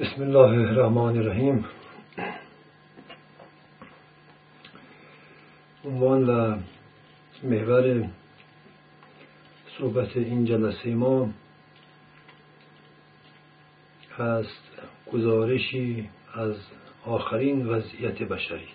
بسم 0.00 0.22
الله 0.22 0.50
الرحمن 0.70 1.18
الرحیم. 1.18 1.64
عنوان 5.84 6.30
و 6.30 6.58
محور 7.42 8.08
صحبت 9.78 10.16
این 10.16 10.44
جلسه 10.44 10.94
ما 10.94 11.30
هست 14.18 14.82
گزارشی 15.12 16.08
از 16.34 16.56
آخرین 17.04 17.66
وضعیت 17.66 18.22
بشری. 18.22 18.68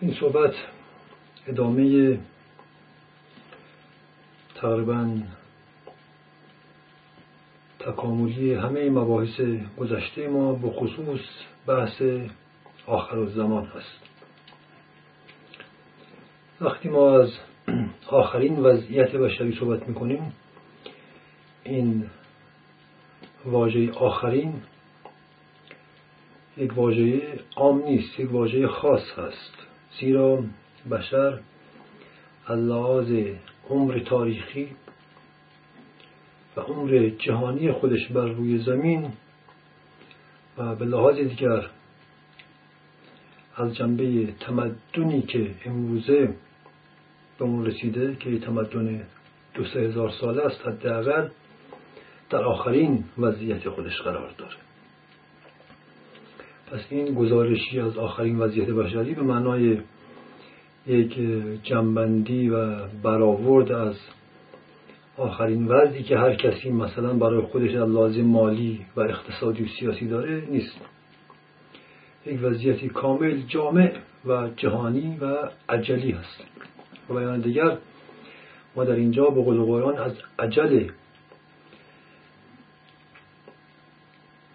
این 0.00 0.14
صحبت 0.20 0.54
ادامه 1.46 2.18
تقریبا 4.54 5.20
تکاملی 7.84 8.54
همه 8.54 8.90
مباحث 8.90 9.40
گذشته 9.78 10.28
ما 10.28 10.52
به 10.52 10.70
خصوص 10.70 11.20
بحث 11.66 12.02
آخر 12.86 13.26
زمان 13.26 13.66
هست. 13.66 14.00
وقتی 16.60 16.88
ما 16.88 17.18
از 17.18 17.30
آخرین 18.06 18.58
وضعیت 18.58 19.12
بشری 19.12 19.56
صحبت 19.60 19.88
می‌کنیم 19.88 20.32
این 21.64 22.06
واژه 23.44 23.92
آخرین 23.92 24.62
یک 26.56 26.78
واژه 26.78 27.22
عام 27.56 27.82
نیست 27.82 28.20
یک 28.20 28.32
واژه 28.32 28.68
خاص 28.68 29.18
هست. 29.18 29.54
زیرا 30.00 30.44
بشر 30.90 31.40
از 32.46 32.58
لحاظ 32.58 33.12
عمر 33.70 33.98
تاریخی 33.98 34.68
و 36.56 36.60
عمر 36.60 37.10
جهانی 37.18 37.72
خودش 37.72 38.08
بر 38.08 38.26
روی 38.26 38.58
زمین 38.58 39.12
و 40.58 40.74
به 40.74 40.84
لحاظ 40.84 41.16
دیگر 41.16 41.66
از 43.56 43.76
جنبه 43.76 44.26
تمدنی 44.40 45.22
که 45.22 45.50
امروزه 45.64 46.34
به 47.38 47.44
اون 47.44 47.66
رسیده 47.66 48.16
که 48.20 48.38
تمدن 48.38 49.02
دو 49.54 49.64
سه 49.64 49.80
هزار 49.80 50.10
ساله 50.10 50.42
است 50.42 50.66
حداقل 50.66 51.28
در 52.30 52.44
آخرین 52.44 53.04
وضعیت 53.18 53.68
خودش 53.68 54.00
قرار 54.00 54.30
داره. 54.38 54.54
پس 56.70 56.80
این 56.90 57.14
گزارشی 57.14 57.80
از 57.80 57.98
آخرین 57.98 58.38
وضعیت 58.38 58.68
بشری 58.68 59.14
به 59.14 59.22
معنای 59.22 59.78
یک 60.86 61.18
جنبندی 61.62 62.48
و 62.48 62.86
برآورد 62.86 63.72
از 63.72 63.96
آخرین 65.16 65.66
وضعی 65.66 66.02
که 66.02 66.18
هر 66.18 66.34
کسی 66.34 66.70
مثلا 66.70 67.14
برای 67.14 67.40
خودش 67.40 67.74
از 67.74 67.88
لازم 67.88 68.22
مالی 68.22 68.86
و 68.96 69.00
اقتصادی 69.00 69.64
و 69.64 69.66
سیاسی 69.80 70.08
داره 70.08 70.46
نیست. 70.50 70.76
یک 72.26 72.38
وضعیتی 72.42 72.88
کامل 72.88 73.40
جامع 73.48 73.92
و 74.26 74.48
جهانی 74.56 75.18
و 75.20 75.50
عجلی 75.68 76.10
هست. 76.10 76.44
و 77.10 77.14
بیان 77.14 77.40
دیگر 77.40 77.76
ما 78.76 78.84
در 78.84 78.94
اینجا 78.94 79.24
به 79.24 79.42
قول 79.42 79.84
از 79.98 80.12
عجل 80.38 80.88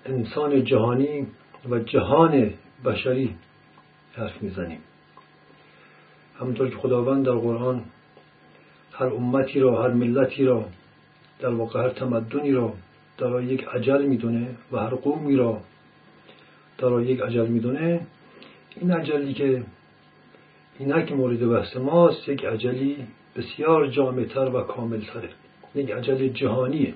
انسان 0.05 0.63
جهانی 0.63 1.27
و 1.69 1.79
جهان 1.79 2.53
بشری 2.85 3.35
حرف 4.13 4.41
می‌زنیم. 4.41 4.79
همونطور 6.39 6.69
که 6.69 6.75
خداوند 6.75 7.25
در 7.25 7.31
قرآن 7.31 7.83
هر 8.99 9.05
امتی 9.05 9.59
را 9.59 9.83
هر 9.83 9.89
ملتی 9.89 10.45
را 10.45 10.65
در 11.39 11.49
واقع 11.49 11.79
هر 11.83 11.89
تمدنی 11.89 12.51
را 12.51 12.73
در 13.17 13.41
یک 13.41 13.63
عجل 13.63 14.05
می‌دونه 14.05 14.47
و 14.71 14.77
هر 14.77 14.89
قومی 14.89 15.35
را 15.35 15.61
در 16.77 17.01
یک 17.01 17.21
عجل 17.21 17.47
می‌دونه. 17.47 17.99
این 18.75 18.91
عجلی 18.91 19.33
که 19.33 19.63
اینک 20.79 21.11
مورد 21.11 21.49
بحث 21.49 21.77
ماست 21.77 22.29
یک 22.29 22.45
عجلی 22.45 22.97
بسیار 23.35 23.87
جامعتر 23.87 24.49
و 24.55 24.61
کاملتره. 24.61 25.29
یک 25.75 25.91
عجل 25.91 26.27
جهانیه. 26.27 26.93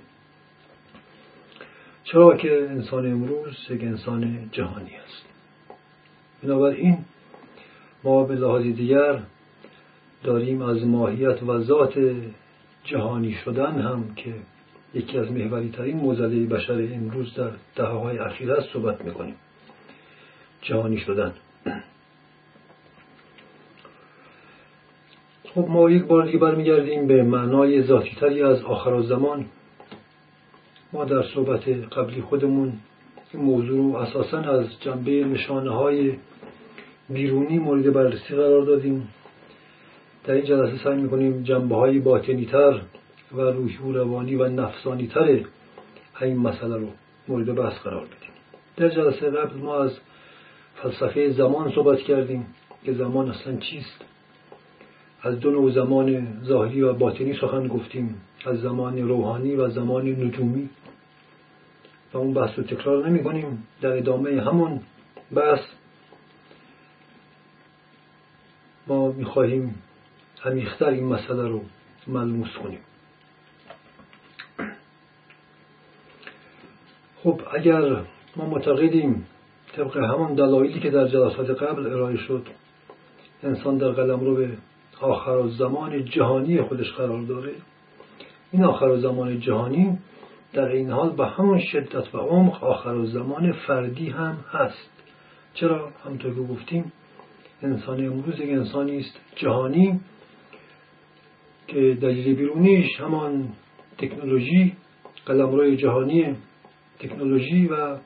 چرا 2.03 2.37
که 2.37 2.67
انسان 2.69 3.11
امروز 3.11 3.57
یک 3.69 3.83
انسان 3.83 4.49
جهانی 4.51 4.95
است. 4.95 5.25
بنابراین 6.43 6.97
ما 8.03 8.23
به 8.23 8.35
لحاظ 8.35 8.61
دیگر 8.61 9.19
داریم 10.23 10.61
از 10.61 10.85
ماهیت 10.85 11.43
و 11.43 11.59
ذات 11.59 11.93
جهانی 12.83 13.31
شدن 13.31 13.79
هم 13.81 14.15
که 14.15 14.33
یکی 14.93 15.17
از 15.17 15.31
محوری 15.31 15.69
ترین 15.69 15.97
موزله 15.97 16.45
بشر 16.45 16.89
امروز 16.93 17.35
در 17.35 17.51
دهه 17.75 17.87
های 17.87 18.17
اخیر 18.17 18.51
است 18.51 18.73
صحبت 18.73 19.05
می‌کنیم. 19.05 19.35
جهانی 20.61 20.97
شدن. 20.97 21.33
خب 25.43 25.65
ما 25.69 25.89
یک 25.89 26.03
بار 26.03 26.25
دیگه 26.25 26.37
برمیگردیم 26.37 27.07
به 27.07 27.23
معنای 27.23 27.83
ذاتی 27.83 28.15
تری 28.19 28.41
از 28.41 28.61
آخر 28.61 29.01
زمان 29.01 29.45
ما 30.93 31.05
در 31.05 31.23
صحبت 31.23 31.67
قبلی 31.67 32.21
خودمون 32.21 32.73
این 33.33 33.43
موضوع 33.43 33.77
رو 33.77 33.95
اساسا 33.95 34.39
از 34.39 34.65
جنبه 34.81 35.11
نشانه 35.11 35.71
های 35.71 36.13
بیرونی 37.09 37.59
مورد 37.59 37.93
بررسی 37.93 38.35
قرار 38.35 38.65
دادیم. 38.65 39.07
در 40.23 40.33
این 40.33 40.45
جلسه 40.45 40.83
سعی 40.83 41.01
می‌کنیم 41.01 41.43
جنبه 41.43 41.75
های 41.75 41.99
باطنی 41.99 42.45
تر 42.45 42.81
و 43.31 43.41
روحی 43.41 43.77
و 43.77 43.91
روانی 43.91 44.35
و 44.35 44.49
نفسانی 44.49 45.07
تر 45.07 45.39
این 46.21 46.37
مسئله 46.37 46.77
رو 46.77 46.87
مورد 47.27 47.55
بحث 47.55 47.79
قرار 47.79 48.05
بدیم. 48.05 48.33
در 48.77 48.89
جلسه 48.89 49.29
قبل 49.29 49.57
ما 49.57 49.83
از 49.83 49.91
فلسفه 50.75 51.31
زمان 51.31 51.71
صحبت 51.71 51.99
کردیم 51.99 52.45
که 52.83 52.93
زمان 52.93 53.29
اصلا 53.29 53.57
چیست. 53.57 54.05
از 55.21 55.39
دو 55.39 55.51
نوع 55.51 55.71
زمان 55.71 56.27
ظاهری 56.43 56.81
و 56.81 56.93
باطنی 56.93 57.33
سخن 57.33 57.67
گفتیم 57.67 58.21
از 58.45 58.61
زمان 58.61 58.97
روحانی 58.97 59.55
و 59.55 59.69
زمان 59.69 60.07
نجومی. 60.07 60.69
و 62.13 62.17
اون 62.17 62.33
بحث 62.33 62.57
رو 62.57 62.63
تکرار 62.63 63.09
نمی 63.09 63.23
کنیم 63.23 63.67
در 63.81 63.97
ادامه 63.97 64.41
همون 64.41 64.79
بحث 65.35 65.61
ما 68.87 69.11
می‌خواهیم 69.11 69.75
عمیقتر 70.45 70.89
این 70.89 71.05
مسئله 71.05 71.47
رو 71.47 71.61
ملموس 72.07 72.57
کنیم. 72.63 72.79
خب 77.23 77.41
اگر 77.53 77.81
ما 78.35 78.45
معتقدیم 78.45 79.25
طبق 79.75 79.97
همون 79.97 80.33
دلایلی 80.33 80.79
که 80.79 80.89
در 80.89 81.07
جلسات 81.07 81.49
قبل 81.49 81.85
ارائه 81.85 82.17
شد 82.17 82.47
انسان 83.43 83.77
در 83.77 83.89
قلم 83.89 84.19
رو 84.19 84.35
به 84.35 84.49
آخر 85.01 85.47
زمان 85.47 86.05
جهانی 86.05 86.61
خودش 86.61 86.91
قرار 86.91 87.21
داره 87.21 87.51
این 88.51 88.63
آخر 88.63 88.97
زمان 88.97 89.39
جهانی 89.39 89.97
در 90.53 90.65
این 90.65 90.91
حال 90.91 91.09
به 91.09 91.27
همون 91.27 91.59
شدت 91.59 92.15
و 92.15 92.17
عمق 92.17 92.63
آخر 92.63 93.05
زمان 93.05 93.51
فردی 93.51 94.09
هم 94.09 94.37
هست. 94.51 94.89
چرا؟ 95.53 95.91
همطور 96.05 96.33
که 96.33 96.41
گفتیم 96.41 96.91
انسان 97.61 98.05
امروز 98.05 98.39
یک 98.39 98.49
انسانی 98.49 98.99
است 98.99 99.19
جهانی. 99.35 99.99
دلیل 101.73 102.35
بیرونیش 102.35 102.99
همان 102.99 103.49
تکنولوژی 103.97 104.73
قلمروی 105.25 105.77
جهانی 105.77 106.35
تکنولوژی 106.99 107.67
و 107.67 107.97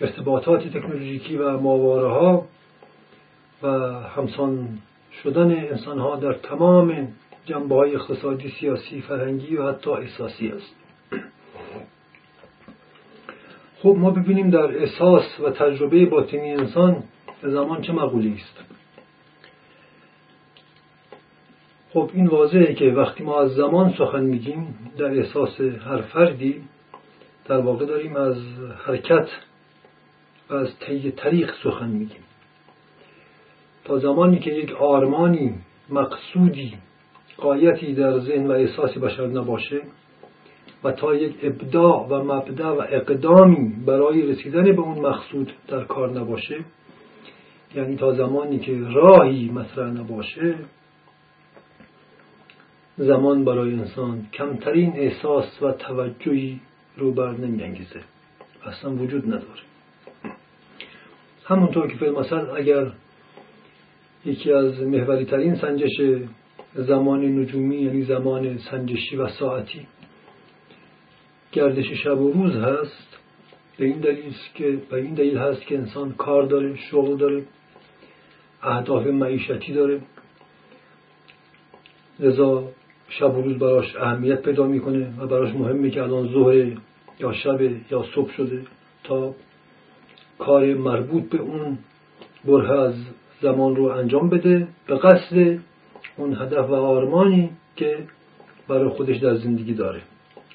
ارتباطات 0.00 0.68
تکنولوژیکی 0.68 1.36
و 1.36 1.58
ماواره 1.60 2.08
ها 2.08 2.44
و 3.62 3.68
همسان 4.16 4.68
شدن 5.22 5.50
انسان 5.50 5.98
ها 5.98 6.16
در 6.16 6.32
تمام 6.32 7.08
جنبه 7.46 7.74
های 7.74 7.94
اقتصادی 7.94 8.48
سیاسی 8.60 9.00
فرهنگی 9.00 9.56
و 9.56 9.68
حتی 9.68 9.90
احساسی 9.90 10.48
است. 10.48 10.76
خب 13.82 13.96
ما 13.98 14.10
ببینیم 14.10 14.50
در 14.50 14.78
احساس 14.78 15.40
و 15.40 15.50
تجربه 15.50 16.06
باطنی 16.06 16.52
انسان 16.52 17.02
زمان 17.42 17.82
چه 17.82 17.92
مقولی 17.92 18.34
است. 18.34 18.81
خب 21.92 22.10
این 22.14 22.26
واضحه 22.26 22.74
که 22.74 22.84
وقتی 22.84 23.24
ما 23.24 23.40
از 23.40 23.50
زمان 23.50 23.94
سخن 23.98 24.24
میگیم 24.24 24.74
در 24.98 25.04
احساس 25.04 25.60
هر 25.60 26.00
فردی 26.00 26.62
در 27.44 27.60
واقع 27.60 27.86
داریم 27.86 28.16
از 28.16 28.36
حرکت 28.86 29.28
و 30.50 30.54
از 30.54 30.68
طی 30.78 31.10
طریق 31.10 31.50
سخن 31.64 31.88
میگیم. 31.88 32.22
تا 33.84 33.98
زمانی 33.98 34.38
که 34.38 34.50
یک 34.50 34.72
آرمانی 34.72 35.54
مقصودی 35.90 36.74
قایتی 37.36 37.94
در 37.94 38.18
ذهن 38.18 38.46
و 38.46 38.50
احساس 38.50 38.98
بشر 38.98 39.26
نباشه 39.26 39.80
و 40.84 40.92
تا 40.92 41.14
یک 41.14 41.36
ابداع 41.42 42.08
و 42.08 42.24
مبدع 42.24 42.68
و 42.68 42.80
اقدامی 42.88 43.84
برای 43.86 44.22
رسیدن 44.22 44.64
به 44.64 44.80
اون 44.80 44.98
مقصود 44.98 45.52
در 45.68 45.84
کار 45.84 46.20
نباشه 46.20 46.64
یعنی 47.74 47.96
تا 47.96 48.12
زمانی 48.12 48.58
که 48.58 48.78
راهی 48.92 49.50
مطرح 49.50 49.90
نباشه 49.90 50.54
زمان 52.96 53.44
برای 53.44 53.74
انسان 53.74 54.26
کمترین 54.32 54.92
احساس 54.96 55.62
و 55.62 55.72
توجهی 55.72 56.60
رو 56.96 57.12
بر 57.12 57.30
نمیانگیزه 57.30 58.00
اصلا 58.66 58.90
وجود 58.90 59.26
نداره. 59.26 59.62
همونطور 61.44 61.86
که 61.86 62.10
مثل 62.10 62.50
اگر 62.56 62.92
یکی 64.24 64.52
از 64.52 64.80
محوری 64.82 65.24
ترین 65.24 65.54
سنجش 65.54 66.00
زمان 66.74 67.24
نجومی 67.24 67.76
یعنی 67.76 68.02
زمان 68.02 68.58
سنجشی 68.58 69.16
و 69.16 69.28
ساعتی 69.28 69.86
گردش 71.52 71.92
شب 72.04 72.20
و 72.20 72.32
روز 72.32 72.56
هست 72.56 73.18
به 73.78 73.84
این 73.84 74.00
دلیل 74.00 74.34
که 74.54 74.78
به 74.90 74.96
این 74.96 75.14
دلیل 75.14 75.38
هست 75.38 75.66
که 75.66 75.78
انسان 75.78 76.12
کار 76.12 76.46
داره 76.46 76.76
شغل 76.76 77.16
داره 77.16 77.44
اهداف 78.62 79.06
معیشتی 79.06 79.72
داره. 79.72 80.00
لذا 82.20 82.68
شب 83.18 83.38
و 83.38 83.42
روز 83.42 83.58
براش 83.58 83.96
اهمیت 83.96 84.42
پیدا 84.42 84.66
می‌کنه 84.66 85.06
و 85.18 85.26
براش 85.26 85.54
مهمه 85.54 85.90
که 85.90 86.02
الان 86.02 86.28
ظهر 86.28 86.72
یا 87.20 87.32
شب 87.32 87.60
یا 87.90 88.04
صبح 88.14 88.32
شده 88.32 88.62
تا 89.04 89.34
کار 90.38 90.74
مربوط 90.74 91.22
به 91.22 91.38
اون 91.38 91.78
بره 92.44 92.80
از 92.80 92.94
زمان 93.42 93.76
رو 93.76 93.84
انجام 93.84 94.28
بده. 94.28 94.68
به 94.86 94.96
قصد 94.96 95.58
اون 96.16 96.34
هدف 96.34 96.70
و 96.70 96.74
آرمانی 96.74 97.50
که 97.76 97.98
برای 98.68 98.88
خودش 98.88 99.16
در 99.16 99.34
زندگی 99.34 99.74
داره. 99.74 100.02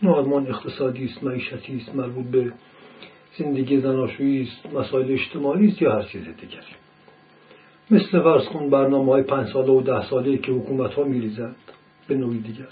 این 0.02 0.12
آرمان 0.12 0.48
اقتصادی 0.48 1.06
است 1.06 1.24
معیشتی 1.24 1.78
است 1.78 1.96
مربوط 1.96 2.26
به 2.26 2.52
زندگی 3.38 3.80
زناشویی 3.80 4.42
است 4.42 4.76
مسائل 4.76 5.12
اجتماعی 5.12 5.68
است 5.68 5.82
یا 5.82 5.92
هر 5.92 6.04
چیز 6.04 6.22
دیگری. 6.22 6.76
مثل 7.92 8.22
فرض 8.22 8.46
کن 8.46 8.70
برنامه 8.70 9.12
های 9.12 9.24
پنج 9.24 9.48
ساله 9.48 9.72
و 9.72 9.82
ده 9.82 10.10
ساله 10.10 10.38
که 10.38 10.52
حکومت 10.52 10.94
ها 10.94 11.04
میریزند. 11.04 11.56
به 12.08 12.16
نوعی 12.16 12.40
دیگر. 12.40 12.68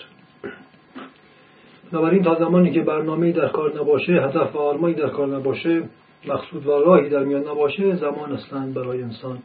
بنابراین 1.91 2.23
تا 2.23 2.35
زمانی 2.35 2.71
که 2.71 2.81
برنامه 2.81 3.31
در 3.31 3.47
کار 3.47 3.79
نباشه 3.79 4.13
هدف 4.13 4.55
و 4.55 4.59
آرمانی 4.59 4.93
در 4.93 5.09
کار 5.09 5.27
نباشه 5.27 5.83
مقصود 6.27 6.67
و 6.67 6.71
راهی 6.71 7.09
در 7.09 7.23
میان 7.23 7.41
نباشه 7.41 7.95
زمان 7.95 8.31
اصلا 8.31 8.71
برای 8.71 9.03
انسان 9.03 9.39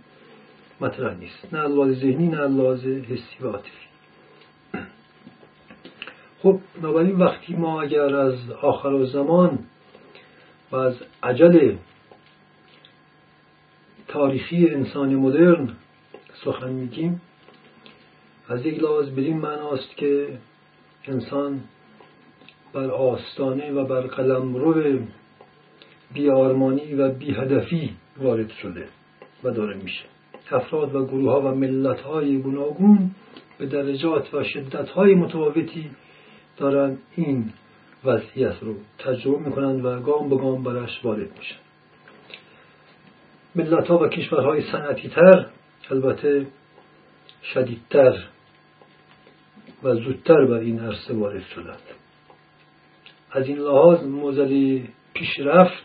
مطرح 0.81 1.15
نیست. 1.19 1.55
نه 1.55 1.69
لحاظ 1.69 1.91
ذهنی 1.91 2.29
نه 2.29 2.47
لحاظ 2.47 2.87
حسی 2.87 3.45
و 3.45 3.47
عاطفی. 3.47 3.91
خب 6.43 6.59
بنابراین 6.83 7.17
وقتی 7.17 7.55
ما 7.55 7.83
اگر 7.83 8.17
از 8.17 8.51
آخر 8.63 9.05
زمان 9.05 9.59
و 10.73 10.77
از 10.77 10.95
عجل 11.23 11.77
تاریخی 14.09 14.69
انسان 14.69 15.15
مدرن 15.15 15.69
سخن 16.45 16.73
میگیم 16.73 17.21
از 18.51 18.67
یک 18.67 18.83
لحاظ 18.83 19.11
بدین 19.11 19.39
معناست 19.39 19.97
که 19.97 20.39
انسان 21.05 21.61
بر 22.73 22.91
آستانه 22.91 23.73
و 23.73 23.85
بر 23.85 24.01
قلمرو 24.01 24.99
بیارمانی 26.15 26.95
و 26.95 27.13
بیهدفی 27.13 27.97
وارد 28.19 28.51
شده 28.51 28.89
و 29.45 29.51
داره 29.51 29.77
میشه. 29.77 30.05
افراد 30.51 30.95
و 30.95 31.07
گروه 31.07 31.33
ها 31.33 31.41
و 31.41 31.55
ملت 31.55 32.01
های 32.01 32.39
گوناگون 32.39 33.11
به 33.59 33.67
درجات 33.67 34.35
و 34.35 34.45
شدت 34.45 34.89
های 34.89 35.15
متفاوتی 35.15 35.91
دارن 36.57 36.99
این 37.17 37.53
وضعیت 38.05 38.55
رو 38.63 38.75
تجربه 38.99 39.39
می‌کنند 39.39 39.85
و 39.85 40.01
گام 40.01 40.29
به 40.29 40.37
گام 40.37 40.63
برش 40.63 41.05
وارد 41.05 41.39
میشن. 41.39 41.61
ملت 43.55 43.87
ها 43.87 43.99
و 43.99 44.09
کشورهای 44.09 44.63
صنعتی 44.73 45.09
تر 45.09 45.47
البته 45.91 46.47
شدیدتر 47.55 48.25
و 49.83 49.95
زودتر 49.95 50.45
بر 50.45 50.59
این 50.59 50.81
عرصه 50.81 51.15
وارد 51.15 51.43
شدند. 51.43 51.83
از 53.33 53.47
این 53.47 53.59
لحاظ 53.59 54.05
موزل 54.05 54.81
پیشرفت 55.15 55.85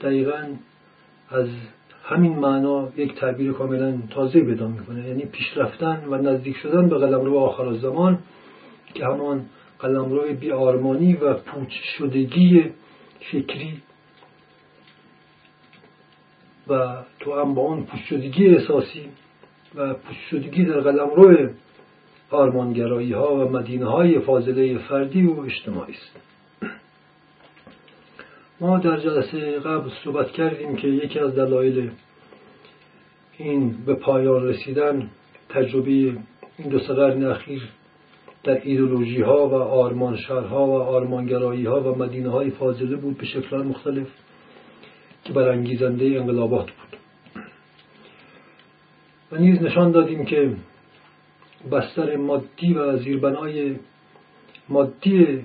دقیقا 0.00 0.46
از 1.30 1.48
همین 2.04 2.38
معنا 2.38 2.88
یک 2.96 3.14
تعبیر 3.14 3.52
کاملا 3.52 3.98
تازه 4.10 4.40
پیدا 4.40 4.68
می‌کنه. 4.68 5.08
یعنی 5.08 5.26
پیشرفتن 5.26 6.04
و 6.08 6.14
نزدیک 6.14 6.56
شدن 6.56 6.88
به 6.88 6.98
قلمرو 6.98 7.38
آخر 7.38 7.72
زمان 7.72 8.18
که 8.94 9.04
همان 9.04 9.46
قلمرو 9.78 10.34
بیارمانی 10.34 11.14
و 11.14 11.34
پوچ 11.34 11.72
شدگی 11.98 12.70
فکری 13.32 13.82
و 16.68 16.96
تو 17.20 17.40
هم 17.40 17.54
با 17.54 17.62
اون 17.62 17.84
پوچ 17.84 18.00
شدگی 18.00 18.48
احساسی 18.48 19.08
و 19.74 19.94
پوچ 19.94 20.16
شدگی 20.30 20.64
در 20.64 20.80
قلمرو 20.80 21.50
آرمانگرایی 22.30 23.12
ها 23.12 23.34
و 23.34 23.50
مدینه 23.50 23.86
های 23.86 24.20
فاضله 24.20 24.78
فردی 24.78 25.26
و 25.26 25.40
اجتماعی 25.40 25.92
است. 25.92 26.20
ما 28.60 28.78
در 28.78 28.96
جلسه 28.96 29.58
قبل 29.58 29.90
صحبت 30.04 30.30
کردیم 30.30 30.76
که 30.76 30.88
یکی 30.88 31.18
از 31.18 31.34
دلایل 31.34 31.90
این 33.38 33.84
به 33.86 33.94
پایان 33.94 34.46
رسیدن 34.46 35.10
تجربه 35.48 35.90
این 35.90 36.68
دو 36.70 36.78
قرن 36.78 37.24
اخیر 37.24 37.62
در 38.44 38.60
ایدولوژی 38.64 39.22
ها 39.22 39.48
و 39.48 39.54
آرمان 39.54 40.16
شهرها 40.16 40.66
و 40.66 40.74
آرمانگرایی 40.74 41.66
ها 41.66 41.80
و 41.80 41.98
مدینه 41.98 42.28
های 42.28 42.50
فاضله 42.50 42.96
بود 42.96 43.18
به 43.18 43.24
شکل 43.24 43.56
مختلف 43.56 44.06
که 45.24 45.32
برانگیزنده 45.32 46.04
انقلابات 46.04 46.66
بود. 46.66 46.98
و 49.32 49.36
نیز 49.36 49.62
نشان 49.62 49.90
دادیم 49.90 50.24
که 50.24 50.56
بستر 51.72 52.16
مادی 52.16 52.74
و 52.74 52.96
زیربنای 52.96 53.76
مادی 54.68 55.44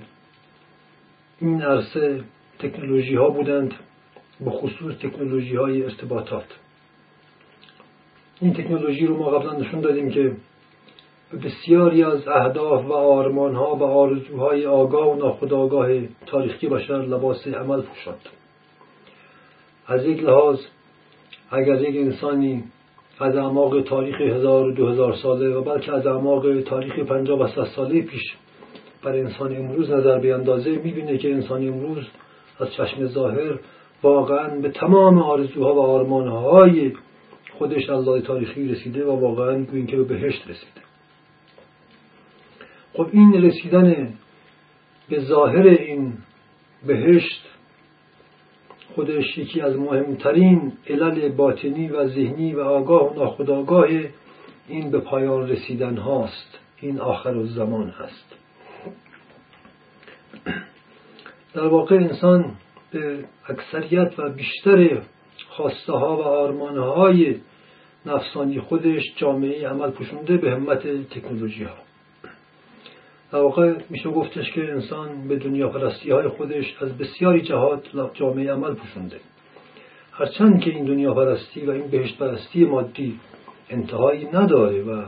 این 1.40 1.62
عرصه 1.62 2.24
تکنولوژی 2.58 3.14
ها 3.14 3.28
بودند 3.28 3.74
به 4.40 4.50
خصوص 4.50 4.94
تکنولوژی 4.94 5.56
های 5.56 5.82
ارتباطات. 5.82 6.46
این 8.40 8.54
تکنولوژی 8.54 9.06
رو 9.06 9.16
ما 9.16 9.30
قبلا 9.30 9.52
نشون 9.52 9.80
دادیم 9.80 10.10
که 10.10 10.36
بسیاری 11.44 12.02
از 12.02 12.28
اهداف 12.28 12.84
و 12.84 12.92
آرمان 12.92 13.54
ها 13.54 13.76
و 13.76 13.82
آرزوهای 13.82 14.66
آگاه 14.66 15.12
و 15.12 15.16
ناخودآگاه 15.16 15.88
تاریخی 16.26 16.68
بشر 16.68 17.02
لباس 17.02 17.46
عمل 17.46 17.82
پوشاند. 17.82 18.28
از 19.86 20.04
یک 20.04 20.22
لحاظ 20.22 20.58
اگر 21.50 21.80
یک 21.80 21.96
انسانی 21.96 22.64
از 23.20 23.36
اعماق 23.36 23.82
تاریخ 23.82 24.20
هزار 24.20 24.66
و 24.66 24.72
دو 24.72 24.88
هزار 24.88 25.14
ساله 25.14 25.48
و 25.48 25.62
بلکه 25.62 25.92
از 25.92 26.06
اعماق 26.06 26.60
تاریخ 26.60 26.98
پنجاه 26.98 27.40
و 27.40 27.46
صد 27.46 27.64
ساله 27.64 28.02
پیش 28.02 28.36
بر 29.02 29.12
انسان 29.12 29.56
امروز 29.56 29.90
نظر 29.90 30.18
بیاندازه 30.18 30.70
می‌بینه 30.70 31.18
که 31.18 31.32
انسان 31.32 31.68
امروز 31.68 32.06
از 32.60 32.72
چشم 32.72 33.06
ظاهر 33.06 33.58
واقعا 34.02 34.60
به 34.60 34.70
تمام 34.70 35.18
آرزوها 35.18 35.74
و 35.74 35.80
آرمانهای 35.80 36.92
خودش 37.58 37.90
از 37.90 38.04
تاریخی 38.26 38.68
رسیده 38.68 39.04
و 39.04 39.10
واقعا 39.10 39.64
گوین 39.64 39.86
که 39.86 39.96
به 39.96 40.04
بهشت 40.04 40.42
رسیده. 40.48 40.80
خب 42.92 43.06
این 43.12 43.32
رسیدن 43.32 44.14
به 45.08 45.20
ظاهر 45.20 45.66
این 45.66 46.12
بهشت 46.86 47.45
خودش 48.96 49.38
یکی 49.38 49.60
از 49.60 49.76
مهمترین 49.76 50.72
علل 50.86 51.28
باطنی 51.28 51.88
و 51.88 52.06
ذهنی 52.06 52.54
و 52.54 52.60
آگاه 52.60 53.12
و 53.12 53.18
ناخودآگاه 53.18 53.86
این 54.68 54.90
به 54.90 55.00
پایان 55.00 55.48
رسیدن 55.48 55.96
هاست. 55.96 56.58
این 56.80 57.00
آخر 57.00 57.44
زمان 57.44 57.90
هست. 57.90 58.36
در 61.54 61.66
واقع 61.66 61.96
انسان 61.96 62.54
به 62.90 63.24
اکثریت 63.48 64.18
و 64.18 64.30
بیشتر 64.30 65.02
خواسته 65.48 65.92
ها 65.92 66.16
و 66.16 66.22
آرمانه 66.22 66.80
های 66.80 67.36
نفسانی 68.06 68.60
خودش 68.60 69.02
جامعه 69.16 69.68
عمل 69.68 69.90
پوشونده 69.90 70.36
به 70.36 70.50
همت 70.50 71.08
تکنولوژی 71.10 71.64
ها 71.64 71.85
در 73.32 73.38
واقع 73.38 73.74
میشه 73.90 74.10
گفتش 74.10 74.52
که 74.52 74.72
انسان 74.72 75.28
به 75.28 75.36
دنیا 75.36 75.68
پرستی 75.68 76.10
های 76.10 76.28
خودش 76.28 76.76
از 76.80 76.98
بسیاری 76.98 77.40
جهات 77.40 77.82
جامعه 78.14 78.52
عمل 78.52 78.74
پوشونده. 78.74 79.16
هرچند 80.12 80.60
که 80.60 80.70
این 80.70 80.84
دنیا 80.84 81.14
پرستی 81.14 81.66
و 81.66 81.70
این 81.70 81.86
بهشت 81.90 82.18
پرستی 82.18 82.64
مادی 82.64 83.20
انتهایی 83.70 84.28
نداره 84.32 84.82
و 84.82 85.02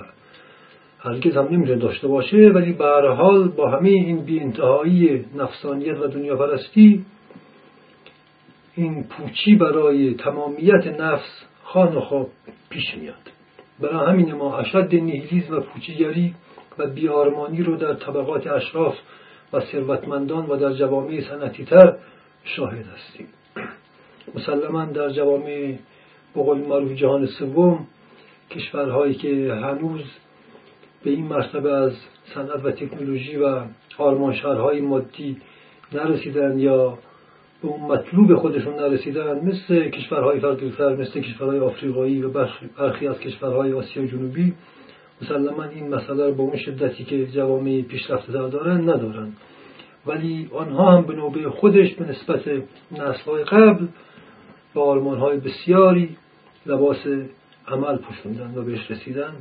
هرگز 0.98 1.36
هم 1.36 1.48
نمیره 1.50 1.76
داشته 1.76 2.08
باشه 2.08 2.36
ولی 2.36 2.72
به 2.72 2.84
حال 3.16 3.48
با 3.48 3.70
همه 3.70 3.88
این 3.88 4.24
بی 4.24 4.40
انتهایی 4.40 5.24
نفسانیت 5.36 5.98
و 6.00 6.06
دنیا 6.06 6.36
پرستی 6.36 7.04
این 8.74 9.04
پوچی 9.04 9.56
برای 9.56 10.14
تمامیت 10.14 10.86
نفس 11.00 11.44
خان 11.62 11.96
و 11.96 12.00
خواب 12.00 12.28
پیش 12.70 12.94
میاد. 12.94 13.14
برای 13.80 14.06
همین 14.06 14.32
ما 14.34 14.58
اشد 14.58 14.94
نیهیلیزم 14.94 15.56
و 15.56 15.60
پوچیگری 15.60 16.34
و 16.78 16.86
بیارمانی 16.86 17.62
رو 17.62 17.76
در 17.76 17.94
طبقات 17.94 18.46
اشراف 18.46 18.94
و 19.52 19.60
ثروتمندان 19.60 20.46
و 20.46 20.56
در 20.56 20.72
جوامع 20.72 21.20
صنعتی 21.20 21.64
تر 21.64 21.96
شاهد 22.44 22.86
هستیم. 22.86 23.26
مسلما 24.34 24.84
در 24.84 25.10
جوامع 25.10 25.74
بقول 26.36 26.58
معروف 26.58 26.92
جهان 26.92 27.26
سوم 27.26 27.86
کشورهایی 28.50 29.14
که 29.14 29.54
هنوز 29.54 30.02
به 31.04 31.10
این 31.10 31.24
مرتبه 31.24 31.72
از 31.72 31.92
صنعت 32.34 32.64
و 32.64 32.70
تکنولوژی 32.70 33.36
و 33.36 33.60
آرمانشهرهای 33.98 34.80
مادی 34.80 35.36
نرسیدن 35.92 36.58
یا 36.58 36.98
به 37.62 37.68
اون 37.68 37.80
مطلوب 37.80 38.34
خودشون 38.34 38.74
نرسیدن 38.74 39.44
مثل 39.44 39.88
کشورهای 39.88 40.40
فقیرتر 40.40 40.96
مثل 40.96 41.20
کشورهای 41.20 41.58
آفریقایی 41.58 42.22
و 42.22 42.30
برخی 42.78 43.08
از 43.08 43.18
کشورهای 43.18 43.72
آسیا 43.72 44.06
جنوبی 44.06 44.54
مسلما 45.22 45.64
این 45.64 45.94
مسئله 45.94 46.26
رو 46.26 46.34
با 46.34 46.44
اون 46.44 46.56
شدتی 46.56 47.04
که 47.04 47.26
جوامع 47.26 47.82
پیشرفته 47.82 48.32
دارن 48.32 48.80
ندارن. 48.80 49.32
ولی 50.06 50.50
آنها 50.52 50.96
هم 50.96 51.02
به 51.02 51.14
نوبه 51.14 51.50
خودش 51.50 51.94
به 51.94 52.04
نسبت 52.04 52.62
نسلهای 52.92 53.44
قبل 53.44 53.86
با 54.74 54.84
آرمانهای 54.84 55.36
بسیاری 55.36 56.16
لباس 56.66 57.06
عمل 57.68 57.96
پوشوندن 57.96 58.58
و 58.58 58.62
بهش 58.62 58.90
رسیدن. 58.90 59.34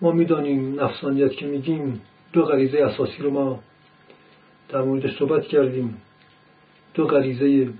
ما 0.00 0.12
می‌دانیم 0.12 0.80
نفسانیت 0.80 1.32
که 1.32 1.46
میگیم 1.46 2.00
دو 2.32 2.42
غریزه 2.42 2.78
اساسی 2.78 3.22
رو 3.22 3.30
ما 3.30 3.60
در 4.68 4.82
موردش 4.82 5.18
صحبت 5.18 5.42
کردیم. 5.42 6.02
دو 6.94 7.06
غریزه 7.06 7.72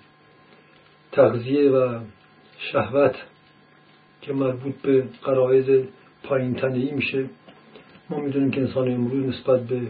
تغذیه 1.13 1.71
و 1.71 1.99
شهوت 2.59 3.15
که 4.23 4.33
مربوط 4.33 4.75
به 4.75 5.05
قرائز 5.23 5.85
پایین 6.29 6.65
ای 6.65 6.91
میشه. 6.91 7.29
ما 8.11 8.21
می‌دونیم 8.21 8.51
که 8.51 8.61
انسان 8.61 8.93
امروز 8.93 9.35
نسبت 9.35 9.61
به 9.61 9.81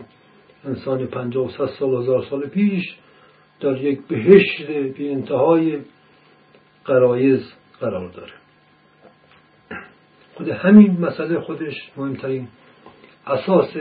انسان 0.64 1.06
پنجاه 1.06 1.46
و 1.46 1.50
ست 1.50 1.78
سال 1.78 2.02
هزار 2.02 2.24
سال 2.30 2.46
پیش 2.46 2.96
در 3.60 3.82
یک 3.82 4.00
بهشت 4.08 4.70
بی 4.70 5.08
انتهای 5.08 5.78
قرایز 6.84 7.52
قرار 7.80 8.10
داره. 8.10 8.32
خود 10.34 10.48
همین 10.48 11.00
مسئله 11.00 11.40
خودش 11.40 11.74
مهمترین 11.96 12.48
اساس 13.26 13.76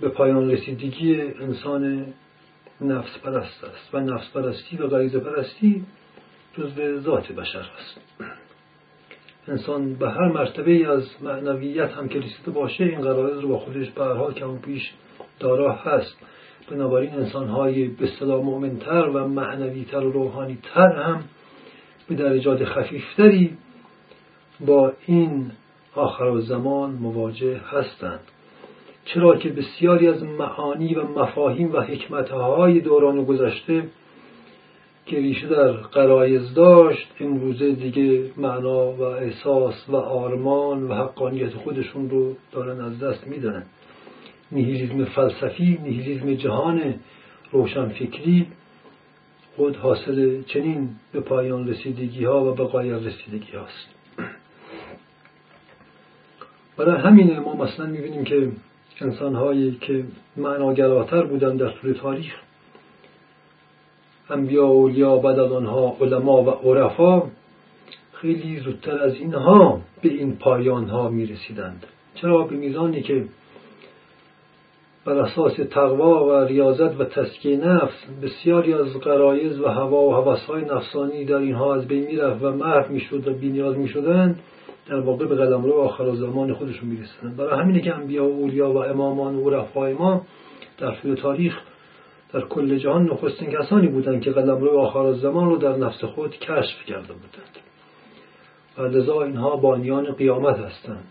به 0.00 0.08
پایان 0.08 0.50
رسیدگی 0.50 1.20
انسان 1.20 2.06
نفس 2.80 3.18
پرست 3.18 3.64
است 3.64 3.94
و 3.94 4.00
نفس 4.00 4.30
پرستی 4.30 4.76
و 4.76 4.86
غریزه 4.86 5.18
پرستی 5.18 5.84
جزو 6.54 7.00
ذات 7.00 7.32
بشر 7.32 7.70
است. 7.78 8.00
انسان 9.48 9.94
به 9.94 10.10
هر 10.10 10.28
مرتبه 10.32 10.88
از 10.88 11.04
معنویت 11.22 11.90
هم 11.90 12.08
که 12.08 12.18
رسیده 12.18 12.50
باشه 12.50 12.84
این 12.84 13.00
قرائز 13.00 13.38
رو 13.38 13.48
با 13.48 13.58
خودش 13.58 13.90
به 13.90 14.04
حال 14.04 14.32
کم 14.34 14.58
پیش 14.58 14.92
دارا 15.38 15.72
هست. 15.72 16.16
بنابراین 16.70 17.10
انسانهای 17.10 17.88
به 17.88 18.04
اصطلاح 18.04 18.44
مؤمنتر 18.44 19.08
و 19.08 19.28
معنویتر 19.28 20.04
و 20.04 20.12
روحانیتر 20.12 20.92
هم 20.92 21.24
به 22.08 22.14
درجات 22.14 22.64
خفیفتری 22.64 23.56
با 24.60 24.92
این 25.06 25.50
آخر 25.94 26.38
زمان 26.38 26.90
مواجه 26.90 27.60
هستند. 27.70 28.20
چرا 29.04 29.36
که 29.36 29.48
بسیاری 29.48 30.08
از 30.08 30.22
معانی 30.22 30.94
و 30.94 31.02
مفاهیم 31.02 31.72
و 31.72 31.80
حکمتهای 31.80 32.80
دوران 32.80 33.24
گذشته 33.24 33.88
که 35.06 35.16
ریشه 35.16 35.46
در 35.46 35.72
قرایز 35.72 36.54
داشت 36.54 37.08
امروزه 37.20 37.72
دیگه 37.72 38.30
معنا 38.36 38.92
و 38.92 39.02
احساس 39.02 39.88
و 39.88 39.96
آرمان 39.96 40.82
و 40.82 40.94
حقانیت 40.94 41.54
خودشون 41.54 42.10
رو 42.10 42.34
دارن 42.52 42.80
از 42.80 42.98
دست 42.98 43.26
میدن. 43.26 43.66
نیهیلیزم 44.52 45.04
فلسفی 45.04 45.78
نیهیلیزم 45.82 46.34
جهان 46.34 46.94
روشنفکری 47.52 48.46
خود 49.56 49.76
حاصل 49.76 50.42
چنین 50.42 50.88
به 51.12 51.20
پایان 51.20 51.68
رسیدگی 51.68 52.24
ها 52.24 52.44
و 52.44 52.54
به 52.54 52.64
قایل 52.64 53.06
رسیدگی 53.06 53.52
هاست 53.52 53.88
برای 56.76 57.00
همینه 57.00 57.40
ما 57.40 57.54
مثلا 57.54 57.86
می‌بینیم 57.86 58.24
که 58.24 58.52
انسان 59.00 59.34
هایی 59.34 59.78
که 59.80 60.04
معناگراتر 60.36 61.22
بودن 61.22 61.56
در 61.56 61.70
طول 61.70 61.92
تاریخ 61.92 62.34
انبیا 64.30 64.66
و 64.66 64.70
اولیا 64.70 65.16
بعد 65.16 65.38
از 65.38 65.52
آنها 65.52 65.96
علما 66.00 66.42
و 66.42 66.50
عرفا 66.50 67.22
خیلی 68.12 68.60
زودتر 68.60 68.98
از 68.98 69.14
اینها 69.14 69.80
به 70.02 70.08
این 70.08 70.36
پایان 70.36 70.88
ها 70.88 71.08
می 71.08 71.26
رسیدند 71.26 71.86
چرا؟ 72.14 72.42
به 72.42 72.56
میزانی 72.56 73.02
که 73.02 73.24
بر 75.04 75.18
اساس 75.18 75.56
تقوا 75.70 76.26
و 76.26 76.44
ریاضت 76.44 77.00
و 77.00 77.04
تسکیه 77.04 77.56
نفس 77.56 78.06
بسیاری 78.22 78.74
از 78.74 78.96
قرایز 78.96 79.60
و 79.60 79.68
هوا 79.68 80.08
و 80.08 80.36
های 80.36 80.64
نفسانی 80.64 81.24
در 81.24 81.36
اینها 81.36 81.74
از 81.74 81.88
بین 81.88 82.06
می‌رفت 82.06 82.42
و 82.42 82.52
محو 82.52 82.92
می‌شد 82.92 83.28
و 83.28 83.32
بینیاز 83.32 83.76
می‌شدند. 83.76 84.40
در 84.88 85.00
واقع 85.00 85.26
به 85.26 85.34
قلمرو 85.34 85.72
آخر 85.72 86.14
زمان 86.14 86.54
خودشون 86.54 86.88
می‌رسیدند. 86.88 87.36
برای 87.36 87.60
همینه 87.60 87.80
که 87.80 87.94
انبیا 87.94 88.24
و 88.24 88.32
اولیا 88.32 88.72
و 88.72 88.76
امامان 88.76 89.36
و 89.36 89.50
عرفای 89.50 89.92
ما 89.92 90.26
در 90.78 90.94
طول 90.94 91.14
تاریخ 91.14 91.60
در 92.32 92.40
کل 92.40 92.78
جهان 92.78 93.04
نخستین 93.04 93.50
کسانی 93.50 93.88
بودند 93.88 94.22
که 94.22 94.30
قلمرو 94.30 94.78
آخر 94.78 95.12
زمان 95.12 95.50
رو 95.50 95.56
در 95.56 95.76
نفس 95.76 96.04
خود 96.04 96.38
کشف 96.38 96.84
کرده 96.86 97.12
بودند. 97.12 97.56
و 98.78 98.82
لذا 98.82 99.22
اینها 99.22 99.56
بانیان 99.56 100.12
قیامت 100.12 100.58
هستند. 100.58 101.04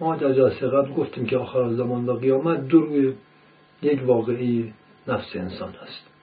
ما 0.00 0.16
در 0.16 0.32
جلسه 0.32 0.68
قبل 0.68 0.92
گفتیم 0.92 1.26
که 1.26 1.36
آخر 1.36 1.68
زمان 1.68 2.06
و 2.06 2.12
قیامت 2.12 2.68
دو 2.68 2.80
روی 2.80 3.12
یک 3.82 4.00
واقعی 4.06 4.74
نفس 5.08 5.36
انسان 5.36 5.74
است 5.82 6.14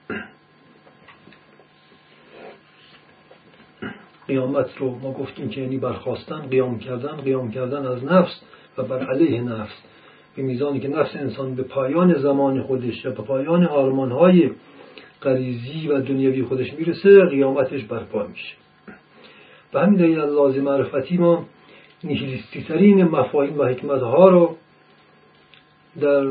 قیامت 4.26 4.76
رو 4.78 4.98
ما 4.98 5.12
گفتیم 5.12 5.48
که 5.48 5.60
یعنی 5.60 5.78
برخواستن 5.78 6.40
قیام 6.40 6.78
کردن 6.78 7.16
قیام 7.16 7.50
کردن 7.50 7.86
از 7.86 8.04
نفس 8.04 8.40
و 8.78 8.82
بر 8.82 9.06
علیه 9.06 9.42
نفس. 9.42 9.82
به 10.36 10.42
میزانی 10.42 10.80
که 10.80 10.88
نفس 10.88 11.16
انسان 11.16 11.54
به 11.54 11.62
پایان 11.62 12.14
زمان 12.14 12.62
خودش 12.62 13.04
یا 13.04 13.10
به 13.10 13.22
پایان 13.22 13.66
آرمانهای 13.66 14.50
غریزی 15.22 15.88
و 15.88 16.00
دنیوی 16.00 16.42
خودش 16.42 16.74
می‌رسه 16.74 17.24
قیامتش 17.24 17.84
برپا 17.84 18.26
میشه. 18.26 18.54
و 19.74 19.80
همین 19.80 19.98
دلیل 19.98 20.20
از 20.20 20.32
لازم 20.32 20.60
معرفتی 20.60 21.16
ما 21.16 21.44
نیهیلیستی 22.04 22.62
ترین 22.62 23.04
مفاهیم 23.04 23.58
و 23.58 23.64
حکمت 23.64 24.02
ها 24.02 24.28
رو 24.28 24.56
در 26.00 26.26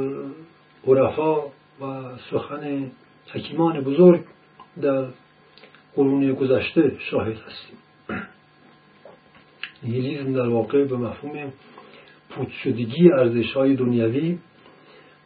عرفا 0.88 1.42
و 1.82 2.18
سخن 2.32 2.92
حکیمان 3.32 3.82
بزرگ 3.82 4.22
در 4.82 5.06
قرون 5.96 6.34
گذشته 6.34 6.96
شاهد 7.00 7.38
هستیم. 7.38 7.78
نیهیلیزم 9.84 10.34
در 10.34 10.48
واقع 10.48 10.84
به 10.84 10.98
مفهوم 10.98 11.54
پوچ 12.32 12.50
شدگی 12.64 13.12
ارزش 13.12 13.54
های 13.54 13.76
دنیوی 13.76 14.38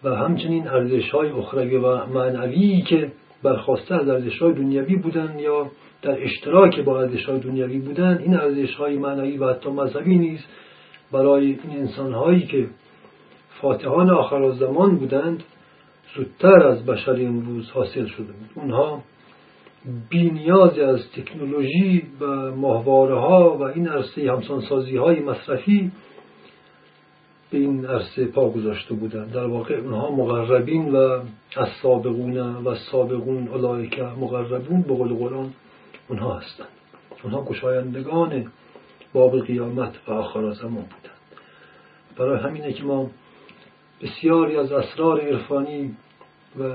و 0.03 0.15
همچنین 0.15 0.67
ارزش 0.67 1.09
های 1.09 1.29
اخروی 1.29 1.77
و 1.77 2.05
معنوی 2.05 2.81
که 2.81 3.12
برخواسته 3.43 3.95
از 3.95 4.09
ارزش 4.09 4.41
های 4.41 4.53
دنیوی 4.53 4.95
بودن 4.95 5.39
یا 5.39 5.71
در 6.01 6.24
اشتراک 6.24 6.79
با 6.79 7.01
ارزش 7.01 7.25
های 7.25 7.39
دنیوی 7.39 7.79
بودن 7.79 8.17
این 8.17 8.35
ارزش 8.35 8.75
های 8.75 8.97
معنوی 8.97 9.38
و 9.38 9.50
حتی 9.50 9.69
مذهبی 9.69 10.17
نیز 10.17 10.39
برای 11.12 11.45
این 11.45 11.79
انسان 11.79 12.13
هایی 12.13 12.41
که 12.41 12.67
فاتحان 13.62 14.09
آخر 14.09 14.51
زمان 14.51 14.95
بودند 14.97 15.43
زودتر 16.15 16.67
از 16.67 16.85
بشر 16.85 17.12
امروز 17.12 17.69
حاصل 17.71 18.05
شده 18.05 18.33
بود. 18.33 18.50
اونها 18.55 19.03
بی 20.09 20.29
نیاز 20.29 20.79
از 20.79 21.12
تکنولوژی 21.12 22.03
و 22.19 22.25
ماهواره 22.55 23.19
ها 23.19 23.57
و 23.57 23.63
این 23.63 23.88
عرصه 23.88 24.31
همسانسازی 24.31 24.97
های 24.97 25.19
مصرفی 25.19 25.91
به 27.55 27.62
این 27.62 27.85
عرصه 27.85 28.25
پا 28.25 28.50
گذاشته 28.50 28.93
بودند 28.93 29.31
در 29.31 29.45
واقع 29.45 29.75
اونها 29.75 30.12
مقربین 30.12 30.91
و 30.91 30.97
از 31.55 31.67
سابقون 31.81 32.38
و 32.38 32.75
سابقون 32.75 33.47
علایک 33.47 34.00
مقربون 34.00 34.81
به 34.81 34.93
قول 34.93 35.13
قرآن 35.13 35.53
اونها 36.07 36.33
هستند 36.33 36.67
اونها 37.24 37.43
گشایندگان 37.43 38.51
باب 39.13 39.39
قیامت 39.39 39.93
و 40.07 40.12
آخر 40.12 40.51
زمان 40.51 40.74
بودند 40.74 41.19
برای 42.17 42.39
همینه 42.39 42.74
که 42.74 42.83
ما 42.83 43.09
بسیاری 44.01 44.57
از 44.57 44.71
اسرار 44.71 45.21
عرفانی 45.21 45.95
و 46.59 46.74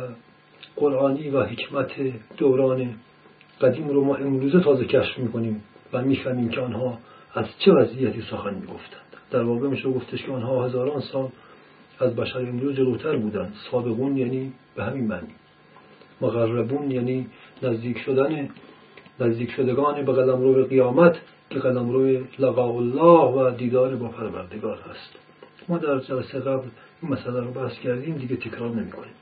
قرآنی 0.76 1.30
و 1.30 1.42
حکمت 1.42 1.92
دوران 2.36 2.94
قدیم 3.60 3.88
رو 3.88 4.04
ما 4.04 4.16
امروزه 4.16 4.60
تازه 4.60 4.84
کشف 4.84 5.18
می‌کنیم 5.18 5.62
و 5.92 6.02
می‌فهمیم 6.02 6.48
که 6.48 6.60
آنها 6.60 6.98
از 7.34 7.46
چه 7.58 7.72
وضعیتی 7.72 8.22
سخن 8.22 8.54
می‌گفتند. 8.54 9.09
در 9.30 9.42
واقع 9.42 9.68
میشه 9.68 9.90
گفتش 9.90 10.22
که 10.22 10.32
آنها 10.32 10.64
هزاران 10.64 11.00
سال 11.00 11.28
از 11.98 12.16
بشر 12.16 12.38
امروز 12.38 12.76
جلوتر 12.76 13.16
بودند 13.16 13.54
سابقون 13.70 14.16
یعنی 14.16 14.52
به 14.76 14.84
همین 14.84 15.06
معنی. 15.06 15.34
مقربون 16.20 16.90
یعنی 16.90 17.26
نزدیک 17.62 17.98
شدن 17.98 18.48
نزدیک 19.20 19.50
شدگان 19.50 20.04
به 20.04 20.12
قدم 20.12 20.42
رو 20.42 20.64
قیامت 20.64 21.16
که 21.50 21.58
قدم 21.58 21.90
روی 21.90 22.24
لقاء 22.38 22.76
الله 22.76 23.50
و 23.50 23.50
دیدار 23.56 23.96
با 23.96 24.08
پروردگار 24.08 24.78
هست. 24.90 25.16
ما 25.68 25.78
در 25.78 25.98
جلسه 25.98 26.40
قبل 26.40 26.68
این 27.02 27.12
مسئله 27.12 27.40
رو 27.40 27.50
بحث 27.50 27.78
کردیم 27.78 28.16
دیگه 28.16 28.36
تکرار 28.36 28.70
نمی 28.70 28.90
کنیم 28.90 29.12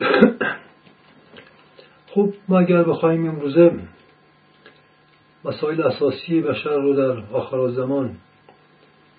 خب 2.14 2.32
ما 2.48 2.58
اگر 2.58 2.82
بخوایم 2.82 3.28
امروزه 3.28 3.72
مسائل 5.44 5.82
اساسی 5.82 6.40
بشر 6.40 6.76
رو 6.76 6.94
در 6.94 7.22
آخر 7.32 7.68
زمان 7.68 8.16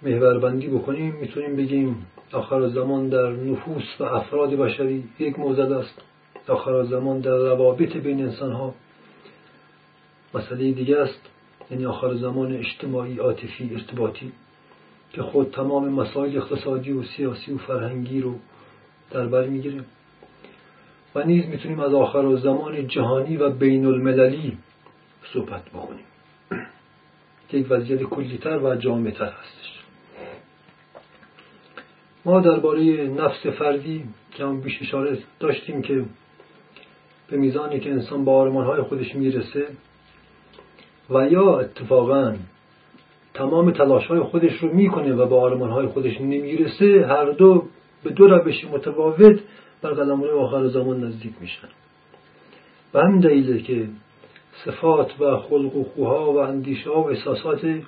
محوربندی 0.02 0.68
بکنیم 0.68 1.16
می‌تونیم 1.16 1.56
بگیم 1.56 2.06
آخر 2.34 2.68
زمان 2.68 3.10
در 3.10 3.30
نفوس 3.30 3.84
و 4.00 4.04
افراد 4.04 4.50
بشری 4.50 5.04
یک 5.20 5.40
موزل 5.40 5.74
است. 5.74 6.02
آخر 6.48 6.84
زمان 6.84 7.20
در 7.20 7.38
روابط 7.38 7.98
بین 7.98 8.22
انسان 8.22 8.52
ها 8.52 8.74
مسئله 10.34 10.72
دیگه 10.72 10.98
است 10.98 11.30
یعنی 11.72 11.86
آخر 11.86 12.14
زمان 12.14 12.56
اجتماعی 12.56 13.18
عاطفی 13.18 13.72
ارتباطی 13.74 14.32
که 15.14 15.22
خود 15.22 15.52
تمام 15.52 15.90
مسائل 15.90 16.38
اقتصادی 16.38 16.92
و 16.92 17.04
سیاسی 17.04 17.54
و 17.54 17.58
فرهنگی 17.58 18.22
رو 18.22 18.36
در 19.12 19.28
بر 19.28 19.48
می‌گیره 19.48 19.84
و 21.16 21.24
نیز 21.24 21.46
می‌تونیم 21.46 21.80
از 21.80 21.94
آخر 21.94 22.36
زمان 22.36 22.88
جهانی 22.88 23.38
و 23.38 23.50
بین 23.50 23.86
المللی 23.86 24.58
صحبت 25.34 25.70
بکنیم. 25.70 26.11
که 27.52 27.58
یک 27.58 27.68
وضعیت 27.70 28.04
کلیتر 28.04 28.58
و 28.58 28.76
جامعتر 28.76 29.26
هستش. 29.26 29.84
ما 32.26 32.40
درباره 32.40 33.08
نفس 33.08 33.48
فردی 33.48 34.04
که 34.32 34.44
هم 34.44 34.62
بیش 34.62 34.82
اشاره 34.82 35.18
داشتیم 35.40 35.82
که 35.82 36.06
به 37.30 37.38
میزانی 37.38 37.80
که 37.80 37.92
انسان 37.92 38.26
با 38.26 38.36
آرمانهای 38.36 38.82
خودش 38.82 39.16
می‌رسه 39.16 39.68
و 41.10 41.28
یا 41.28 41.60
اتفاقا 41.60 42.36
تمام 43.34 43.72
تلاش 43.72 44.08
های 44.08 44.20
خودش 44.20 44.54
رو 44.54 44.74
می‌کنه 44.74 45.14
و 45.14 45.26
با 45.26 45.42
آرمان 45.42 45.70
های 45.70 45.88
خودش 45.88 46.22
نمی‌رسه 46.22 47.06
هر 47.08 47.26
دو 47.32 47.64
به 48.04 48.10
دو 48.10 48.28
روش 48.28 48.66
متفاوت 48.66 49.40
بر 49.82 49.92
قلمرو 49.92 50.40
آخر 50.40 50.68
زمان 50.68 51.04
نزدیک 51.04 51.34
میشن. 51.42 51.68
و 52.94 53.00
همین 53.00 53.20
دلیله 53.20 53.62
که 53.62 53.88
صفات 54.66 55.22
و 55.22 55.38
خلق 55.38 55.76
و 55.76 55.84
خوها 55.84 56.34
و 56.34 56.38
اندیشه 56.38 56.90
ها 56.90 57.04
و 57.04 57.10
احساسات 57.10 57.82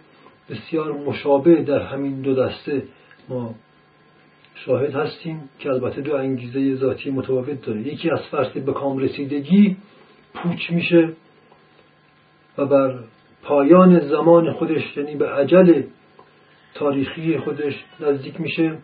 بسیار 0.50 0.92
مشابه 0.92 1.63
در 1.63 1.80
همین 1.80 2.22
دو 2.22 2.36
دسته 2.36 2.84
ما 3.30 3.56
شاهد 4.56 4.96
هستیم 4.96 5.50
که 5.60 5.70
البته 5.70 6.01
دو 6.01 6.15
انگیزه 6.15 6.75
ذاتی 6.75 7.12
متفاوت 7.12 7.65
داره. 7.65 7.82
یکی 7.82 8.10
از 8.10 8.22
فرض 8.32 8.51
به 8.51 8.74
کام 8.74 8.98
رسیدگی 8.98 9.77
پوچ 10.34 10.72
میشه 10.72 11.13
و 12.58 12.65
بر 12.65 13.00
پایان 13.44 14.00
زمان 14.00 14.53
خودش 14.53 14.98
یعنی 14.98 15.15
به 15.15 15.30
عجل 15.30 15.84
تاریخی 16.74 17.38
خودش 17.38 17.86
نزدیک 18.00 18.42
میشه 18.42 18.77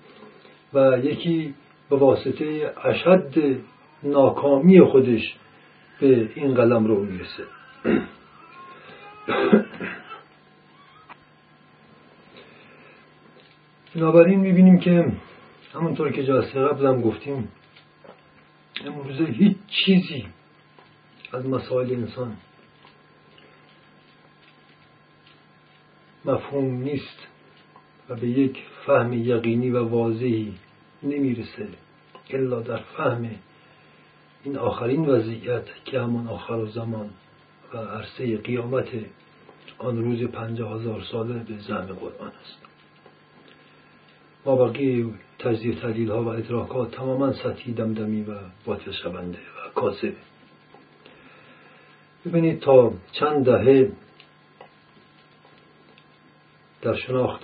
و 0.74 1.00
یکی 1.04 1.54
به 1.90 1.96
واسطه 1.96 2.74
اشد 2.84 3.58
ناکامی 4.04 4.82
خودش 4.82 5.36
به 6.00 6.30
این 6.36 6.54
قلم 6.54 6.86
رو 6.86 7.06
می‌رسه. 7.06 7.59
بنابراین 13.96 14.40
می‌بینیم 14.40 14.80
که 14.80 15.12
همونطور 15.74 16.12
که 16.12 16.24
جلسه 16.24 16.60
قبلم 16.60 17.02
گفتیم 17.02 17.52
امروزه 18.86 19.26
هیچ 19.26 19.58
چیزی 19.68 20.26
از 21.34 21.46
مسائل 21.46 21.94
انسان 21.94 22.38
مفهوم 26.26 26.66
نیست 26.66 27.28
و 28.10 28.16
به 28.16 28.28
یک 28.28 28.58
فهم 28.86 29.14
یقینی 29.14 29.70
و 29.70 29.90
واضحی 29.90 30.54
نمی‌رسه 31.04 31.68
الا 32.30 32.62
در 32.62 32.82
فهم 32.98 33.30
این 34.44 34.58
آخرین 34.58 35.06
وضعیت 35.06 35.66
که 35.86 36.02
همان 36.02 36.28
آخر 36.28 36.66
زمان. 36.66 37.10
و 37.74 37.78
عرصه 37.78 38.38
قیامت 38.38 38.88
آن 39.78 40.04
روز 40.04 40.24
پنجاه 40.24 40.82
هزار 40.82 41.02
ساله 41.12 41.34
به 41.34 41.58
زعم 41.58 41.86
قرآن 41.86 42.32
است. 42.42 42.58
ما 44.46 44.56
بقیه 44.56 45.06
تجزیه 45.40 45.76
تحلیل 45.76 46.12
ها 46.12 46.24
و 46.24 46.28
ادراکات 46.28 46.92
تماما 46.92 47.34
سطحی 47.34 47.74
دمدمی 47.74 48.22
و 48.24 48.36
باطل 48.66 48.92
شونده 48.92 49.38
و 49.38 49.70
کاذبه 49.76 50.16
ببینید 52.26 52.60
تا 52.60 52.94
چند 53.12 53.46
دهه 53.46 53.92
در 56.82 56.96
شناخت 56.96 57.42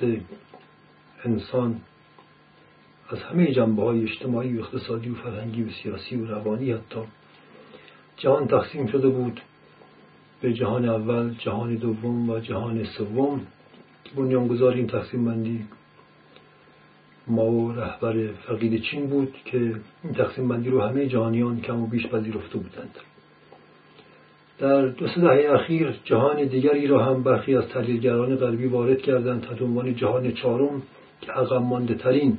انسان 1.24 1.82
از 3.10 3.20
همه 3.20 3.52
جنبه 3.52 3.84
های 3.84 4.04
اجتماعی 4.04 4.58
و 4.58 4.62
اقتصادی 4.62 5.10
و 5.10 5.16
فرهنگی 5.16 5.64
و 5.64 5.70
سیاسی 5.70 6.16
و 6.16 6.26
روانی 6.26 6.72
حتی 6.72 7.00
جهان 8.18 8.48
تقسیم 8.48 8.88
شده 8.88 9.10
بود. 9.10 9.42
به 10.42 10.54
جهان 10.54 10.90
اول، 10.90 11.34
جهان 11.40 11.76
دوم 11.76 12.30
و 12.30 12.40
جهان 12.40 12.84
سوم 12.84 13.42
بنیانگذار 14.18 14.74
این 14.74 14.88
تقسیم 14.88 15.26
بندی. 15.26 15.66
ما 17.28 17.72
رهبر 17.72 18.28
فقید 18.28 18.82
چین 18.82 19.08
بود 19.08 19.34
که 19.46 19.58
این 20.04 20.14
تقسیم 20.14 20.48
بندی 20.48 20.70
رو 20.70 20.82
همه 20.82 21.08
جهانیان 21.08 21.62
کم 21.62 21.82
و 21.82 21.88
بیش 21.88 22.08
پذیرفته 22.08 22.58
بودند. 22.58 22.96
در 24.60 24.88
دو 24.88 25.08
سه 25.08 25.22
دهه 25.22 25.54
اخیر 25.54 26.00
جهان 26.04 26.44
دیگری 26.44 26.88
را 26.88 27.06
هم 27.06 27.24
برخی 27.24 27.56
از 27.56 27.68
تحلیلگران 27.68 28.36
غربی 28.36 28.66
وارد 28.66 29.02
کردند 29.02 29.42
تحت 29.42 29.62
عنوان 29.62 29.96
جهان 29.96 30.32
چهارم 30.32 30.82
که 31.22 31.32
عقب 31.32 31.96
ترین 31.96 32.38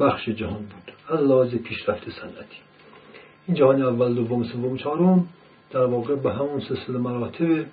بخش 0.00 0.28
جهان 0.28 0.62
بود. 0.62 1.18
از 1.18 1.24
لحاظ 1.24 1.54
پیشرفت 1.54 2.10
صنعتی. 2.10 2.56
این 3.46 3.56
جهان 3.56 3.82
اول 3.82 4.14
دوم 4.14 4.44
سوم 4.44 4.76
چهارم 4.76 5.28
در 5.70 5.84
واقع 5.84 6.14
به 6.14 6.32
همون 6.32 6.60
سلسله 6.60 6.98
مراتب 6.98 7.66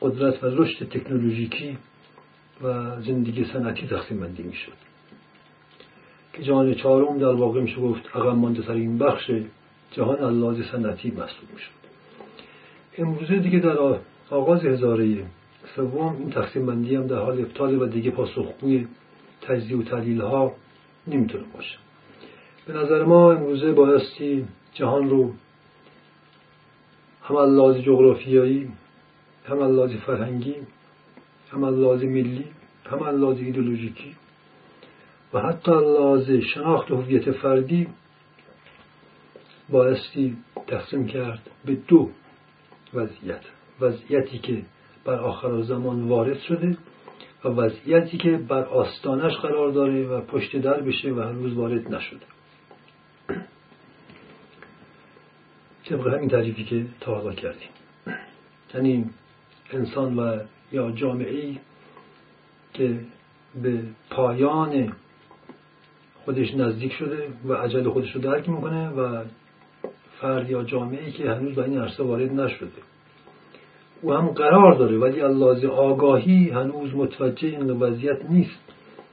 قدرت 0.00 0.44
و 0.44 0.46
رشد 0.46 0.88
تکنولوژیکی 0.88 1.78
و 2.62 3.00
زندگی 3.00 3.44
صنعتی 3.44 3.86
تقسیم 3.86 4.20
بندی 4.20 4.42
می‌شد. 4.42 4.72
که 6.32 6.42
جهان 6.42 6.74
چهارم 6.74 7.18
در 7.18 7.32
واقع 7.32 7.60
میشه 7.60 7.76
گفت 7.76 8.16
عقب 8.16 8.36
مانده 8.36 8.62
ترین 8.62 8.98
بخش 8.98 9.30
جهان 9.90 10.18
از 10.18 10.34
لحاظ 10.34 10.56
صنعتی 10.72 11.10
محسوب 11.10 11.52
می‌شد. 11.52 11.70
امروزه 12.98 13.38
دیگه 13.38 13.58
در 13.58 13.76
آغاز 14.30 14.64
هزاره 14.64 15.24
سوم 15.76 16.16
این 16.18 16.30
تقسیم 16.30 16.66
بندی 16.66 16.96
هم 16.96 17.06
در 17.06 17.18
حال 17.18 17.40
ابطال 17.40 17.82
و 17.82 17.86
دیگه 17.86 18.10
پاسخگوی 18.10 18.86
تجزیه 19.40 19.76
و 19.76 19.82
تحلیل 19.82 20.20
ها 20.20 20.52
نمی‌تونه 21.06 21.44
باشه. 21.54 21.78
به 22.66 22.72
نظر 22.72 23.04
ما 23.04 23.32
امروزه 23.32 23.72
بایستی 23.72 24.44
جهان 24.74 25.10
رو 25.10 25.32
هم 27.22 27.36
از 27.36 27.50
لحاظ 27.50 27.76
جغرافیایی 27.76 28.72
هم 29.44 29.58
از 29.58 29.70
لحاظ 29.70 29.92
فرهنگی 29.92 30.56
هم 31.50 31.64
از 31.64 31.74
لحاظ 31.74 32.02
ملی 32.02 32.44
هم 32.86 33.02
از 33.02 33.14
لحاظ 33.14 33.36
ایدولوژیکی 33.36 34.14
و 35.34 35.40
حتی 35.40 35.72
از 35.72 35.82
لحاظ 35.82 36.30
شناخت 36.30 36.90
هویت 36.90 37.30
فردی 37.30 37.88
بایستی 39.68 40.36
تقسیم 40.66 41.06
کرد 41.06 41.50
به 41.64 41.74
دو 41.88 42.10
وضعیت. 42.94 43.40
وضعیتی 43.80 44.38
که 44.38 44.62
بر 45.04 45.14
آخر 45.14 45.62
زمان 45.62 46.08
وارد 46.08 46.38
شده 46.38 46.76
و 47.44 47.48
وضعیتی 47.48 48.18
که 48.18 48.36
بر 48.36 48.64
آستانش 48.64 49.36
قرار 49.36 49.70
داره 49.70 50.06
و 50.06 50.20
پشت 50.20 50.56
در 50.56 50.80
بشه 50.80 51.12
و 51.12 51.20
هنوز 51.20 51.54
وارد 51.54 51.94
نشده. 51.94 52.26
طبق 55.92 56.06
همین 56.06 56.28
تعریفی 56.28 56.64
که 56.64 56.86
تا 57.00 57.14
حالا 57.14 57.32
کردیم. 57.34 57.68
یعنی 58.74 59.10
انسان 59.72 60.18
و 60.18 60.38
یا 60.72 60.90
جامعه 60.90 61.56
که 62.74 63.00
به 63.62 63.78
پایان 64.10 64.92
خودش 66.24 66.54
نزدیک 66.54 66.92
شده 66.92 67.28
و 67.48 67.52
عجل 67.52 67.88
خودش 67.88 68.12
رو 68.12 68.20
درک 68.20 68.48
می‌کنه 68.48 68.88
و 68.88 69.24
فرد 70.20 70.50
یا 70.50 70.62
جامعه 70.62 71.10
که 71.10 71.30
هنوز 71.30 71.54
به 71.54 71.64
این 71.64 71.78
عرصه 71.78 72.02
وارد 72.02 72.32
نشده. 72.32 72.82
او 74.02 74.12
هم 74.12 74.28
قرار 74.28 74.74
داره 74.74 74.98
ولی 74.98 75.20
اللحاظ 75.20 75.64
آگاهی 75.64 76.50
هنوز 76.50 76.94
متوجه 76.94 77.48
این 77.48 77.70
وضعیت 77.70 78.30
نیست. 78.30 78.72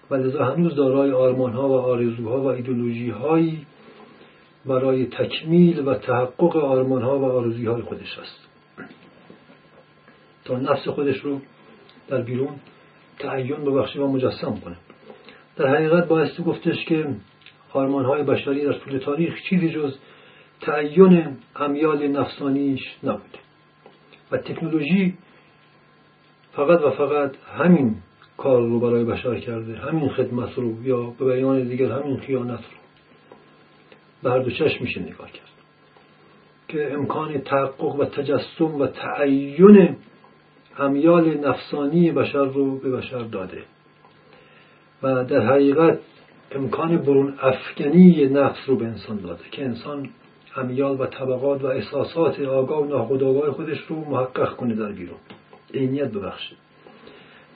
و 0.10 0.16
لذا 0.16 0.46
هنوز 0.46 0.76
دارای 0.76 1.12
آرمان 1.12 1.54
ها 1.54 1.70
و 1.70 1.74
آرزوها 1.74 2.42
و 2.42 2.46
ایدولوژی 2.46 3.10
هایی 3.10 3.66
برای 4.66 5.06
تکمیل 5.06 5.88
و 5.88 5.96
تحقق 5.96 6.56
آرمان 6.58 7.02
ها 7.02 7.20
و 7.20 7.26
آرزوی 7.26 7.66
های 7.66 7.82
خودش 7.82 8.20
است. 8.20 8.48
تا 10.46 10.60
نفس 10.60 10.88
خودش 10.88 11.20
رو 11.20 11.42
در 12.08 12.22
بیرون 12.22 12.56
تعین 13.20 13.66
ببخشی 13.66 14.00
و 14.00 14.08
مجسم 14.08 14.56
کنه. 14.56 14.76
در 15.56 15.68
حقیقت 15.68 16.08
بایستی 16.08 16.44
گفتش 16.44 16.86
که 16.86 17.16
آرمان 17.74 18.06
های 18.06 18.24
بشری 18.24 18.66
در 18.66 18.74
طول 18.74 18.98
تاریخ 18.98 19.42
چیزی 19.50 19.70
جز 19.70 19.96
تعین 20.62 21.38
امیال 21.56 22.08
نفسانیش 22.08 22.82
نبوده. 23.04 23.40
و 24.32 24.38
تکنولوژی 24.38 25.18
فقط 26.52 26.82
و 26.82 26.90
فقط 26.90 27.36
همین 27.58 27.96
کار 28.38 28.62
رو 28.62 28.80
برای 28.80 29.04
بشر 29.04 29.40
کرده 29.40 29.78
همین 29.78 30.10
خدمت 30.10 30.54
رو 30.56 30.84
یا 30.84 31.04
به 31.04 31.26
بیان 31.26 31.68
دیگر 31.68 31.92
همین 31.92 32.18
خیانت 32.18 32.60
رو. 32.60 32.89
به 34.24 34.32
هر 34.32 34.40
دو 34.40 34.50
میشه 34.80 35.02
نگاه 35.02 35.32
کرد. 35.32 35.50
که 36.68 36.94
امکان 36.94 37.42
تحقق 37.42 37.96
و 37.96 38.06
تجسم 38.06 38.76
و 38.76 38.88
تعین 38.88 39.96
امیال 40.80 41.38
نفسانی 41.38 42.12
بشر 42.12 42.46
رو 42.46 42.78
به 42.78 42.92
بشر 42.92 43.20
داده. 43.20 43.64
و 45.04 45.24
در 45.26 45.40
حقیقت 45.40 46.00
امکان 46.52 46.98
برون 46.98 47.34
افکنی 47.42 48.26
نفس 48.26 48.60
رو 48.68 48.76
به 48.76 48.86
انسان 48.86 49.18
داده 49.18 49.44
که 49.52 49.66
انسان 49.66 50.10
امیال 50.58 51.02
و 51.02 51.06
طبقات 51.06 51.64
و 51.64 51.68
احساسات 51.68 52.40
آگاه 52.40 52.82
و 52.82 52.86
ناخودآگاه 52.86 53.52
خودش 53.52 53.80
رو 53.88 54.10
محقق 54.10 54.56
کنه 54.56 54.76
در 54.76 54.92
بیرون. 54.92 55.18
عینیت 55.74 56.08
ببخشه 56.08 56.56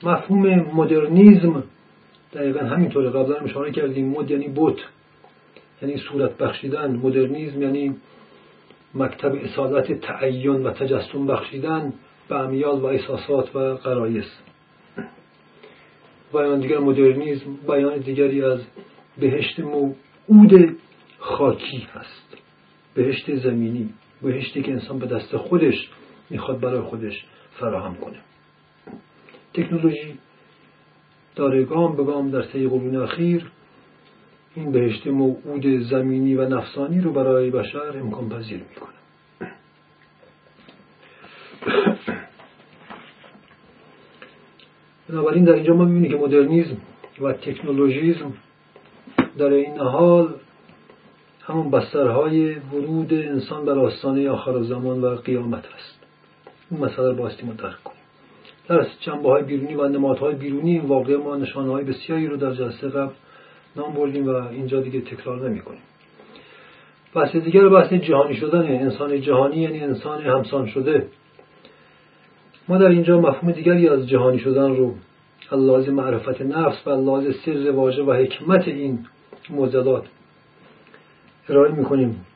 مفهوم 0.02 0.46
مدرنیزم 0.74 1.62
دقیقا 2.34 2.60
همینطوره. 2.66 3.10
قبلا 3.10 3.36
اشاره 3.36 3.72
کردیم. 3.72 4.08
مد 4.08 4.30
یعنی 4.30 4.48
بوت 4.48 4.80
یعنی 5.88 6.00
صورت 6.00 6.38
بخشیدن 6.38 6.96
مدرنیزم 6.96 7.62
یعنی 7.62 7.96
مکتب 8.94 9.34
اصالت 9.34 9.92
تعین 9.92 10.62
و 10.62 10.70
تجسم 10.70 11.26
بخشیدن 11.26 11.92
به 12.28 12.36
امیال 12.36 12.80
و 12.80 12.84
احساسات 12.84 13.56
و 13.56 13.58
قرایز 13.58 14.24
بیان 16.32 16.60
دیگر 16.60 16.78
مدرنیزم 16.78 17.56
بیان 17.66 17.98
دیگری 17.98 18.42
از 18.42 18.60
بهشت 19.18 19.60
موعود 19.60 20.76
خاکی 21.18 21.86
هست. 21.94 22.36
بهشت 22.94 23.34
زمینی 23.34 23.94
بهشتی 24.22 24.62
که 24.62 24.72
انسان 24.72 24.98
به 24.98 25.06
دست 25.06 25.36
خودش 25.36 25.90
می‌خواد 26.30 26.60
برای 26.60 26.80
خودش 26.80 27.24
فراهم 27.60 27.94
کنه. 27.94 28.18
تکنولوژی 29.54 30.18
داره 31.36 31.64
گام 31.64 31.96
به 31.96 32.04
گام 32.04 32.30
در 32.30 32.42
طی 32.42 32.68
قرون 32.68 32.96
اخیر 32.96 33.50
این 34.54 34.72
بهشت 34.72 35.06
موعود 35.06 35.66
زمینی 35.66 36.34
و 36.34 36.48
نفسانی 36.48 37.00
رو 37.00 37.12
برای 37.12 37.50
بشر 37.50 37.98
امکان 37.98 38.28
پذیر 38.28 38.60
می‌کنه. 38.70 38.94
بنابراین 45.08 45.44
در 45.44 45.52
اینجا 45.52 45.74
ما 45.74 45.84
می‌بینیم 45.84 46.10
که 46.10 46.16
مدرنیزم 46.16 46.76
و 47.20 47.32
تکنولوژیزم 47.32 48.32
در 49.38 49.52
این 49.52 49.78
حال 49.78 50.34
همون 51.42 51.70
بسترهای 51.70 52.54
ورود 52.54 53.14
انسان 53.14 53.64
بر 53.64 53.78
آستانه 53.78 54.30
آخر 54.30 54.62
زمان 54.62 55.00
و 55.00 55.16
قیامت 55.16 55.64
است. 55.76 55.98
این 56.70 56.80
مسئله 56.80 57.08
رو 57.08 57.14
باستی 57.14 57.46
درک 57.46 57.82
کنیم. 57.84 57.98
در 58.68 58.86
جنبه 59.00 59.28
های 59.28 59.42
بیرونی 59.42 59.74
و 59.74 59.88
نمادهای 59.88 60.34
بیرونی 60.34 60.70
این 60.70 60.86
واقع 60.86 61.16
ما 61.16 61.36
نشانه 61.36 61.72
های 61.72 61.84
بسیاری 61.84 62.26
رو 62.26 62.36
در 62.36 62.54
جلسه 62.54 62.88
قبل 62.88 63.12
نام 63.76 63.94
بردیم 63.94 64.26
و 64.26 64.30
اینجا 64.30 64.80
دیگه 64.80 65.00
تکرار 65.00 65.48
نمی 65.48 65.60
کنیم 65.60 65.82
بحث 67.14 67.36
دیگر 67.36 67.68
بحث 67.68 67.92
جهانی 67.92 68.36
شدن 68.36 68.62
انسان 68.62 69.20
جهانی 69.20 69.56
یعنی 69.56 69.80
انسان 69.80 70.22
همسان 70.22 70.66
شده. 70.66 71.06
ما 72.68 72.78
در 72.78 72.88
اینجا 72.88 73.20
مفهوم 73.20 73.52
دیگری 73.52 73.88
از 73.88 74.08
جهانی 74.08 74.38
شدن 74.38 74.76
رو 74.76 74.94
اللحاظ 75.52 75.88
معرفت 75.88 76.42
نفس 76.42 76.86
و 76.86 76.90
اللحاظ 76.90 77.24
سر 77.44 77.70
واژه 77.70 78.02
و 78.02 78.12
حکمت 78.12 78.68
این 78.68 79.06
موزلات 79.50 80.04
ارائه 81.48 81.72
می‌کنیم 81.72 82.26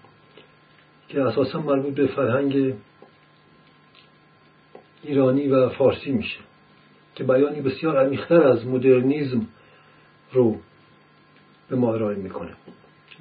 که 1.08 1.22
اساسا 1.22 1.60
مربوط 1.60 1.94
به 1.94 2.06
فرهنگ 2.06 2.74
ایرانی 5.02 5.48
و 5.48 5.68
فارسی 5.68 6.12
میشه 6.12 6.38
که 7.14 7.24
بیانی 7.24 7.60
بسیار 7.60 8.06
عمیقتر 8.06 8.42
از 8.42 8.66
مدرنیزم 8.66 9.46
رو 10.32 10.56
به 11.68 11.76
ما 11.76 11.94
ارائه 11.94 12.16
می‌کنه. 12.16 12.50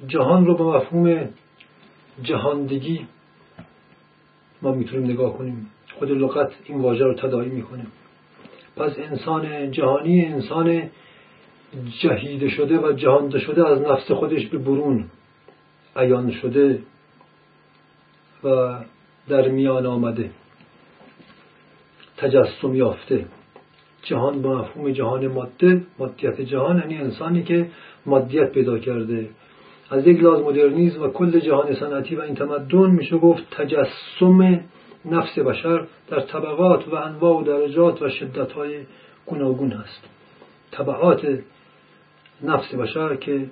جهان 0.06 0.46
رو 0.46 0.56
به 0.56 0.64
مفهوم 0.64 1.28
جهاندگی 2.22 3.06
ما 4.62 4.72
می‌تونیم 4.72 5.10
نگاه 5.10 5.38
کنیم. 5.38 5.70
خود 5.98 6.10
لغت 6.10 6.52
این 6.64 6.80
واژه 6.80 7.04
رو 7.04 7.14
تداعی 7.14 7.48
می‌کنه 7.48 7.86
پس 8.76 8.98
انسان 8.98 9.70
جهانی 9.70 10.24
انسان 10.24 10.90
جهیده 12.02 12.48
شده 12.48 12.78
و 12.78 12.92
جهانده 12.92 13.38
شده 13.38 13.68
از 13.68 13.80
نفس 13.80 14.10
خودش 14.10 14.46
به 14.46 14.58
برون 14.58 15.10
عیان 15.96 16.30
شده 16.30 16.82
و 18.44 18.78
در 19.28 19.48
میان 19.48 19.86
آمده 19.86 20.30
تجسم 22.16 22.74
یافته. 22.74 23.26
جهان 24.02 24.42
با 24.42 24.54
مفهوم 24.54 24.90
جهان 24.90 25.26
ماده 25.26 25.82
مادیت 25.98 26.40
جهان 26.40 26.78
یعنی 26.78 26.98
انسانی 26.98 27.42
که 27.42 27.66
مادیت 28.06 28.52
پیدا 28.52 28.78
کرده. 28.78 29.28
از 29.90 30.06
یک 30.06 30.22
لحاظ 30.22 30.40
مدرنیزم 30.40 31.02
و 31.02 31.08
کل 31.08 31.40
جهان 31.40 31.74
صنعتی 31.74 32.16
و 32.16 32.20
این 32.20 32.34
تمدن 32.34 32.90
میشه 32.90 33.16
گفت 33.18 33.42
تجسم 33.50 34.60
نفس 35.04 35.38
بشر 35.38 35.86
در 36.10 36.20
طبقات 36.20 36.88
و 36.88 36.94
انواع 36.94 37.40
و 37.40 37.42
درجات 37.42 38.02
و 38.02 38.08
شدت 38.08 38.52
های 38.52 38.78
گوناگون 39.26 39.70
هست. 39.70 40.08
طبعات 40.70 41.38
نفس 42.42 42.74
بشر 42.74 43.16
که 43.16 43.46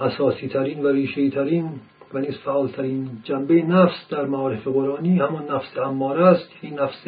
اساسی 0.00 0.48
ترین 0.48 0.82
و 0.82 0.88
ریشه 0.88 1.30
ترین 1.30 1.70
و 2.14 2.18
نیز 2.18 2.38
فعال 2.38 2.68
ترین 2.68 3.08
جنبه 3.24 3.62
نفس 3.62 4.08
در 4.10 4.24
معارف 4.24 4.68
قرآنی 4.68 5.18
همان 5.18 5.50
نفس 5.50 5.78
اماره 5.78 6.26
است 6.26 6.50
این 6.60 6.78
نفس 6.80 7.04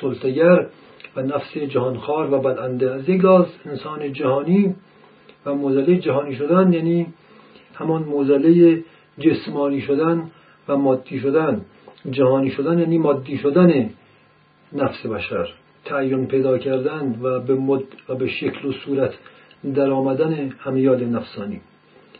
سلطگر. 0.00 0.66
و 1.16 1.22
نفس 1.22 1.58
جهانخوار 1.58 2.34
و 2.34 2.38
بدانده 2.40 2.90
از 2.90 3.08
یک 3.08 3.24
انسان 3.66 4.12
جهانی 4.12 4.74
و 5.46 5.54
موزله 5.54 5.96
جهانی 5.96 6.34
شدن 6.34 6.72
یعنی 6.72 7.06
همان 7.74 8.02
موزله 8.02 8.82
جسمانی 9.18 9.80
شدن 9.80 10.30
و 10.68 10.76
مادی 10.76 11.20
شدن. 11.20 11.64
جهانی 12.10 12.50
شدن 12.50 12.78
یعنی 12.78 12.98
مادی 12.98 13.38
شدن 13.38 13.90
نفس 14.72 15.06
بشر. 15.06 15.48
تعین 15.84 16.26
پیدا 16.26 16.58
کردن 16.58 17.18
و 17.22 17.40
به 17.40 17.54
مد 17.54 17.82
و 18.08 18.14
به 18.14 18.28
شکل 18.28 18.68
و 18.68 18.72
صورت 18.72 19.14
در 19.74 19.90
آمدن 19.90 20.52
همیال 20.58 21.04
نفسانی. 21.04 21.60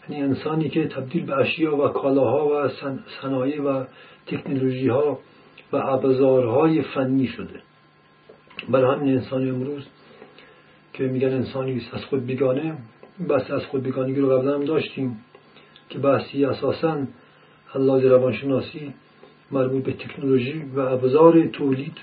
یعنی 0.08 0.22
انسانی 0.22 0.68
که 0.68 0.88
تبدیل 0.88 1.26
به 1.26 1.36
اشیا 1.36 1.76
و 1.76 1.88
کالاها 1.88 2.48
و 2.48 2.68
صنایع 3.22 3.62
و 3.62 3.84
تکنولوژی 4.26 4.88
ها 4.88 5.18
و 5.72 5.76
ابزارهای 5.76 6.82
فنی 6.82 7.26
شده. 7.26 7.62
برای 8.68 8.96
همین 8.96 9.14
انسان 9.14 9.48
امروز 9.48 9.86
که 10.92 11.04
میگن 11.04 11.28
انسانی 11.28 11.82
از 11.92 12.04
خود 12.04 12.26
بیگانه. 12.26 12.78
بحث 13.28 13.50
از 13.50 13.66
خود 13.66 13.82
بیگانگی 13.82 14.20
رو 14.20 14.38
قبلا 14.38 14.54
هم 14.54 14.64
داشتیم 14.64 15.24
که 15.88 15.98
بحثی 15.98 16.44
اساسا 16.44 17.06
حلاج 17.66 18.04
روانشناسی 18.04 18.94
مربوط 19.50 19.84
به 19.84 19.92
تکنولوژی 19.92 20.62
و 20.74 20.80
ابزار 20.80 21.46
تولید 21.46 21.98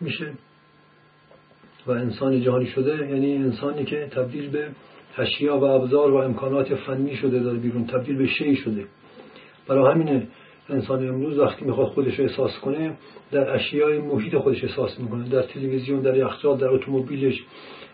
میشه 0.00 0.32
و 1.86 1.90
انسان 1.90 2.40
جهانی 2.40 2.66
شده. 2.66 3.08
یعنی 3.08 3.36
انسانی 3.36 3.84
که 3.84 4.08
تبدیل 4.10 4.50
به 4.50 4.68
اشیا 5.18 5.58
و 5.58 5.64
ابزار 5.64 6.10
و 6.10 6.16
امکانات 6.16 6.74
فنی 6.74 7.16
شده 7.16 7.38
در 7.38 7.54
بیرون 7.54 7.86
تبدیل 7.86 8.16
به 8.16 8.26
شی 8.26 8.56
شده. 8.56 8.84
برای 9.68 9.92
همین 9.92 10.26
انسان 10.68 11.08
امروز 11.08 11.38
وقتی 11.38 11.64
می‌خواد 11.64 11.88
خودش 11.88 12.18
رو 12.18 12.24
احساس 12.24 12.58
کنه 12.58 12.96
در 13.32 13.54
اشیای 13.54 13.98
محیط 13.98 14.36
خودش 14.36 14.64
احساس 14.64 15.00
می‌کنه. 15.00 15.28
در 15.28 15.42
تلویزیون 15.42 16.00
در 16.00 16.16
یخچال 16.16 16.56
در 16.58 16.68
اتومبیلش 16.68 17.44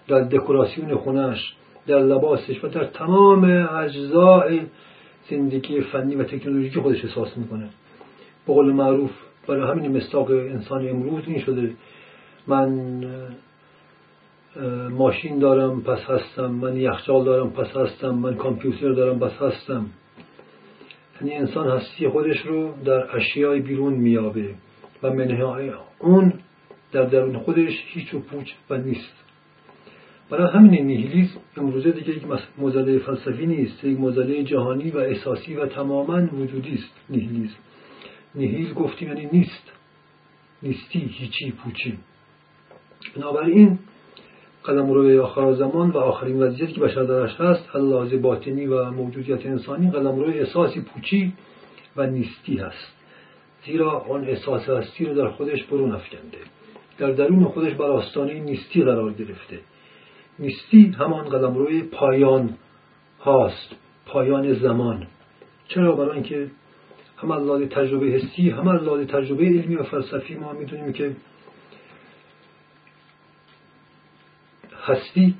در 0.08 0.20
دکوراسیون 0.20 0.94
خونش 0.94 1.54
در 1.86 1.98
لباسش 1.98 2.64
و 2.64 2.68
در 2.68 2.84
تمام 2.84 3.44
اجزای 3.78 4.60
زندگی 5.30 5.80
فنی 5.80 6.14
و 6.14 6.24
تکنولوژیکی 6.24 6.80
خودش 6.80 7.04
احساس 7.04 7.36
می‌کنه. 7.36 7.68
به 8.46 8.52
قول 8.54 8.72
معروف 8.72 9.10
برای 9.48 9.70
همین 9.70 9.96
مستاق 9.96 10.30
انسان 10.30 10.88
امروز 10.88 11.24
این 11.26 11.38
شده. 11.38 11.70
من 12.46 13.04
ماشین 14.90 15.38
دارم 15.38 15.82
پس 15.82 15.98
هستم. 15.98 16.46
من 16.46 16.76
یخچال 16.76 17.24
دارم 17.24 17.50
پس 17.50 17.76
هستم. 17.76 18.10
من 18.10 18.34
کامپیوتر 18.34 18.92
دارم 18.92 19.18
پس 19.18 19.42
هستم. 19.42 19.86
یعنی 21.20 21.34
انسان 21.34 21.68
هستی 21.68 22.08
خودش 22.08 22.40
رو 22.46 22.74
در 22.84 23.16
اشیای 23.16 23.60
بیرون 23.60 23.94
میابه 23.94 24.54
و 25.02 25.10
منهای 25.12 25.72
اون 25.98 26.32
در 26.92 27.04
درون 27.04 27.38
خودش 27.38 27.72
هیچ 27.86 28.14
و 28.14 28.18
پوچ 28.20 28.50
و 28.70 28.76
نیست. 28.76 29.14
برای 30.30 30.52
همین 30.52 30.86
نیهیلیزم 30.86 31.40
امروزه 31.56 31.90
دیگه 31.92 32.16
یک 32.16 32.22
موزله 32.58 32.98
فلسفی 32.98 33.46
نیست 33.46 33.84
یک 33.84 33.98
موزله 33.98 34.44
جهانی 34.44 34.90
و 34.90 34.98
احساسی 34.98 35.54
و 35.54 35.66
تماما 35.66 36.26
وجودی 36.26 36.74
است 36.74 37.00
نیهیلیزم 37.10 37.56
نیهیل 38.34 38.72
گفتیم 38.74 39.08
یعنی 39.08 39.28
نیست. 39.32 39.72
نیستی 40.62 40.98
هیچی 40.98 41.50
پوچی. 41.50 41.98
بنابراین 43.16 43.78
قدم 44.64 44.90
روی 44.92 45.18
آخر 45.18 45.52
زمان 45.52 45.90
و 45.90 45.98
آخرین 45.98 46.42
وضعیتی 46.42 46.72
که 46.72 46.80
بشر 46.80 47.02
درش 47.02 47.40
هست 47.40 47.76
اللحاظ 47.76 48.14
باطنی 48.14 48.66
و 48.66 48.90
موجودیت 48.90 49.46
انسانی 49.46 49.90
قدم 49.90 50.16
روی 50.16 50.38
احساسی 50.38 50.80
پوچی 50.80 51.32
و 51.96 52.06
نیستی 52.06 52.56
هست. 52.56 52.94
زیرا 53.66 53.90
آن 53.90 54.24
احساس 54.24 54.68
هستی 54.68 55.04
رو 55.04 55.14
در 55.14 55.28
خودش 55.28 55.64
برون 55.64 55.92
افکنده. 55.92 56.38
در 56.98 57.10
درون 57.10 57.44
خودش 57.44 57.74
بر 57.74 57.84
آستانه 57.84 58.40
نیستی 58.40 58.82
قرار 58.82 59.12
گرفته. 59.12 59.58
نیستی 60.38 60.94
همان 60.98 61.28
قدم 61.28 61.54
روی 61.54 61.82
پایان 61.82 62.56
هاست 63.20 63.76
پایان 64.06 64.52
زمان. 64.52 65.06
چرا؟ 65.68 65.96
برای 65.96 66.12
اینکه 66.12 66.50
هم 67.16 67.30
از 67.30 67.68
تجربه 67.68 68.06
حسی 68.06 68.50
هم 68.50 68.68
از 68.68 69.06
تجربه 69.06 69.44
علمی 69.44 69.76
و 69.76 69.82
فلسفی 69.82 70.34
ما 70.34 70.52
می‌دونیم 70.52 70.92
که 70.92 71.16
هستی 74.84 75.34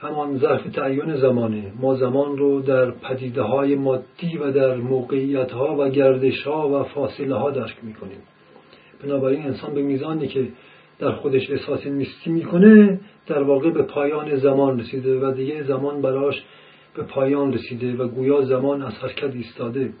همان 0.00 0.38
ظرف 0.38 0.70
تعین 0.70 1.16
زمانه. 1.16 1.72
ما 1.80 1.94
زمان 1.94 2.38
رو 2.38 2.60
در 2.60 2.90
پدیده 2.90 3.42
های 3.42 3.74
مادی 3.74 4.38
و 4.40 4.50
در 4.52 4.76
موقعیت 4.76 5.52
ها 5.52 5.76
و 5.78 5.88
گردش 5.88 6.42
ها 6.42 6.68
و 6.68 6.84
فاصله 6.84 7.34
ها 7.34 7.50
درک 7.50 7.76
می‌کنیم. 7.82 8.18
بنابراین 9.04 9.42
انسان 9.42 9.74
به 9.74 9.82
میزانی 9.82 10.28
که 10.28 10.48
در 10.98 11.12
خودش 11.12 11.50
احساس 11.50 11.86
نیستی 11.86 12.30
می‌کنه 12.30 13.00
در 13.26 13.42
واقع 13.42 13.70
به 13.70 13.82
پایان 13.82 14.36
زمان 14.36 14.80
رسیده 14.80 15.18
و 15.18 15.32
دیگه 15.32 15.62
زمان 15.62 16.02
براش 16.02 16.42
به 16.94 17.02
پایان 17.02 17.52
رسیده 17.52 17.96
و 17.96 18.08
گویا 18.08 18.42
زمان 18.42 18.82
از 18.82 18.94
حرکت 18.94 19.34
ایستاده. 19.34 19.92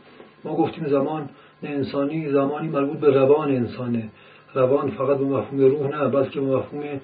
ما 0.44 0.56
گفتیم 0.56 0.88
زمان 0.88 1.28
انسانی 1.62 2.30
زمانی 2.30 2.68
مربوط 2.68 2.98
به 2.98 3.10
روان 3.10 3.50
انسانه. 3.50 4.08
روان 4.54 4.90
فقط 4.90 5.18
به 5.18 5.24
مفهوم 5.24 5.60
روح 5.60 5.88
نه 5.88 6.08
بلکه 6.08 6.40
به 6.40 6.46
مفهوم 6.46 7.00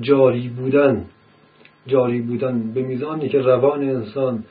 جاری 0.00 0.48
بودن. 0.48 1.04
جاری 1.86 2.20
بودن 2.20 2.72
به 2.72 2.82
میزانی 2.82 3.28
که 3.28 3.38
روان 3.38 3.82
انسان 3.82 4.44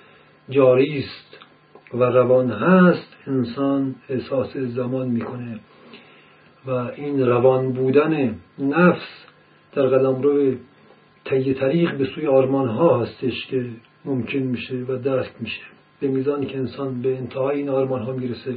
جاری 0.50 1.00
است 1.00 1.40
و 1.94 2.04
روان 2.04 2.52
هست 2.52 3.16
انسان 3.28 3.96
احساس 4.10 4.58
زمان 4.58 5.08
می‌کنه. 5.08 5.60
و 6.68 6.72
این 6.72 7.28
روان 7.28 7.72
بودن 7.72 8.36
نفس 8.60 9.26
در 9.74 9.88
قلم 9.88 10.22
رو 10.22 10.54
طی 11.26 11.54
طریق 11.54 11.98
به 11.98 12.06
سوی 12.06 12.28
آرمان 12.28 12.68
ها 12.68 13.02
هستش 13.02 13.48
که 13.48 13.66
ممکن 14.06 14.40
میشه 14.40 14.76
و 14.76 14.98
درک 14.98 15.32
میشه. 15.40 15.64
به 16.00 16.08
میزانی 16.08 16.46
که 16.46 16.58
انسان 16.58 17.02
به 17.02 17.18
انتهای 17.18 17.58
این 17.58 17.70
آرمان 17.70 18.02
ها 18.02 18.12
می‌رسه 18.12 18.56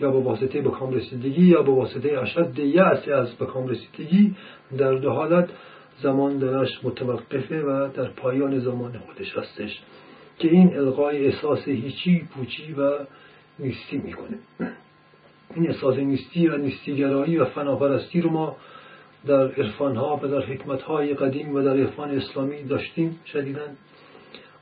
یا 0.00 0.10
با 0.10 0.20
واسطه 0.20 0.60
به 0.60 0.70
کام 0.70 0.92
رسیدگی 0.92 1.44
یا 1.44 1.62
با 1.62 1.72
واسطه 1.72 2.18
اشد 2.18 2.58
یأس 2.58 3.08
از 3.08 3.34
به 3.34 3.46
کام 3.46 3.68
رسیدگی 3.68 4.34
در 4.78 4.94
دو 4.94 5.10
حالت 5.10 5.48
زمان 6.02 6.38
درش 6.38 6.84
متوقفه 6.84 7.62
و 7.62 7.88
در 7.94 8.08
پایان 8.08 8.58
زمان 8.58 8.98
خودش 8.98 9.38
هستش 9.38 9.80
که 10.38 10.48
این 10.48 10.76
القای 10.76 11.26
احساس 11.26 11.68
هیچی 11.68 12.28
پوچی 12.34 12.72
و 12.72 12.92
نیستی 13.58 13.98
می‌کنه. 13.98 14.38
این 15.54 15.66
احساس 15.68 15.96
نیستی 15.96 16.48
و 16.48 16.56
نیستیگرایی 16.56 17.36
و 17.36 17.44
فناپرستی 17.44 18.20
رو 18.20 18.30
ما 18.30 18.56
در 19.26 19.48
عرفان 19.52 19.96
ها 19.96 20.20
و 20.22 20.26
در 20.28 20.40
حکمت 20.40 20.82
های 20.82 21.14
قدیم 21.14 21.54
و 21.54 21.62
در 21.62 21.76
عرفان 21.76 22.10
اسلامی 22.10 22.62
داشتیم 22.62 23.20
شدیدن 23.26 23.76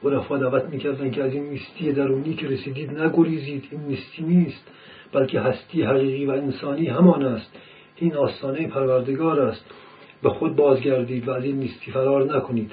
عرفا 0.04 0.38
دعوت 0.38 0.64
می‌کردن 0.64 1.10
که 1.10 1.24
از 1.24 1.32
این 1.32 1.44
نیستی 1.44 1.92
درونی 1.92 2.34
که 2.34 2.46
رسیدید 2.46 3.00
نگریزید. 3.00 3.68
این 3.70 3.80
نیستی 3.80 4.22
نیست 4.22 4.70
بلکه 5.12 5.40
هستی 5.40 5.82
حقیقی 5.82 6.26
و 6.26 6.30
انسانی 6.30 6.86
همان 6.86 7.22
است. 7.24 7.56
این 7.96 8.14
آستانه 8.14 8.68
پروردگار 8.68 9.40
است. 9.40 9.64
به 10.26 10.32
خود 10.32 10.56
بازگردید 10.56 11.28
و 11.28 11.30
از 11.30 11.44
این 11.44 11.56
نیستی 11.56 11.90
فرار 11.90 12.36
نکنید 12.36 12.72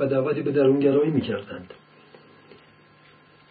و 0.00 0.06
دعوتی 0.06 0.42
به 0.42 0.52
درونگرایی 0.52 1.10
می‌کردند. 1.10 1.74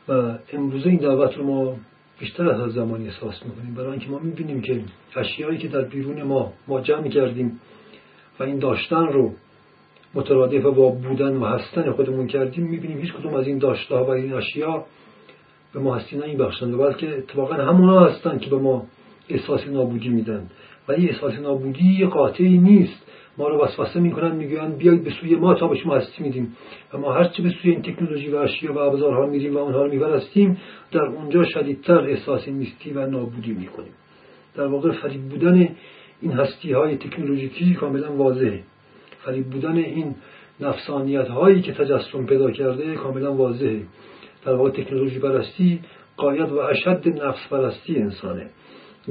و 0.07 0.37
امروزه 0.53 0.89
این 0.89 0.99
دعوت 0.99 1.37
رو 1.37 1.43
ما 1.43 1.75
بیشتر 2.19 2.49
از 2.49 2.71
زمانی 2.71 3.07
احساس 3.07 3.45
می‌کنیم. 3.45 3.73
برای 3.73 3.91
اینکه 3.91 4.09
ما 4.09 4.19
می‌بینیم 4.19 4.61
که 4.61 4.81
اشیایی 5.15 5.57
که 5.57 5.67
در 5.67 5.81
بیرون 5.81 6.23
ما 6.23 6.53
ما 6.67 6.81
جمع 6.81 7.09
کردیم 7.09 7.59
و 8.39 8.43
این 8.43 8.59
داشتن 8.59 9.07
رو 9.07 9.31
مترادف 10.13 10.63
با 10.63 10.89
بودن 10.89 11.37
و 11.37 11.45
هستن 11.45 11.91
خودمون 11.91 12.27
کردیم 12.27 12.67
می‌بینیم 12.67 12.97
هیچ 12.97 13.13
کدوم 13.13 13.33
از 13.33 13.47
این 13.47 13.57
داشته 13.57 13.95
و 13.95 14.09
این 14.09 14.33
اشیا 14.33 14.85
به 15.73 15.79
ما 15.79 15.95
هستی 15.95 16.17
نمیبخشند. 16.17 16.77
بلکه 16.77 17.17
اتفاقا 17.17 17.55
همونا 17.55 18.05
هستند 18.05 18.41
که 18.41 18.49
به 18.49 18.57
ما 18.57 18.85
احساس 19.29 19.67
نابودی 19.67 20.09
میدن. 20.09 20.49
ولی 20.87 21.09
احساس 21.09 21.33
نابودی 21.33 22.05
قاطعی 22.05 22.57
نیست. 22.57 23.03
ما 23.37 23.47
رو 23.47 23.63
وسوسه 23.63 23.99
می‌کنن 23.99 24.35
می‌گویند 24.35 24.77
بیایید 24.77 25.03
به 25.03 25.09
سوی 25.09 25.35
ما 25.35 25.53
تا 25.53 25.67
به 25.67 25.75
شما 25.75 25.95
هستی 25.95 26.23
میدیم؟ 26.23 26.55
و 26.93 26.97
ما 26.97 27.13
هرچه 27.13 27.43
به 27.43 27.49
سوی 27.49 27.71
این 27.71 27.81
تکنولوژی 27.81 28.29
و 28.29 28.35
اشیا 28.35 28.73
و 28.73 28.77
ابزارها 28.77 29.25
میریم 29.25 29.55
و 29.55 29.57
اونها 29.57 29.83
رو 29.83 29.91
میپرستیم 29.91 30.57
در 30.91 31.01
اونجا 31.01 31.43
شدیدتر 31.43 32.03
احساس 32.03 32.47
نیستی 32.47 32.91
و 32.91 33.07
نابودی 33.07 33.51
می‌کنیم. 33.51 33.93
در 34.55 34.67
واقع 34.67 34.91
فریب 34.91 35.21
بودن 35.21 35.69
این 36.21 36.31
هستی 36.31 36.71
های 36.71 36.97
تکنولوژیکی 36.97 37.73
کاملا 37.73 38.15
واضحه. 38.15 38.63
فریب 39.25 39.45
بودن 39.45 39.77
این 39.77 40.15
نفسانیت 40.59 41.27
هایی 41.27 41.61
که 41.61 41.73
تجسم 41.73 42.25
پیدا 42.25 42.51
کرده 42.51 42.95
کاملا 42.95 43.33
واضحه. 43.33 43.83
در 44.45 44.53
واقع 44.53 44.69
تکنولوژی 44.69 45.19
پرستی 45.19 45.79
قاید 46.17 46.51
و 46.51 46.59
اشد 46.59 47.07
نفس 47.07 47.47
پرستی 47.49 47.97
انسانه. 47.97 48.49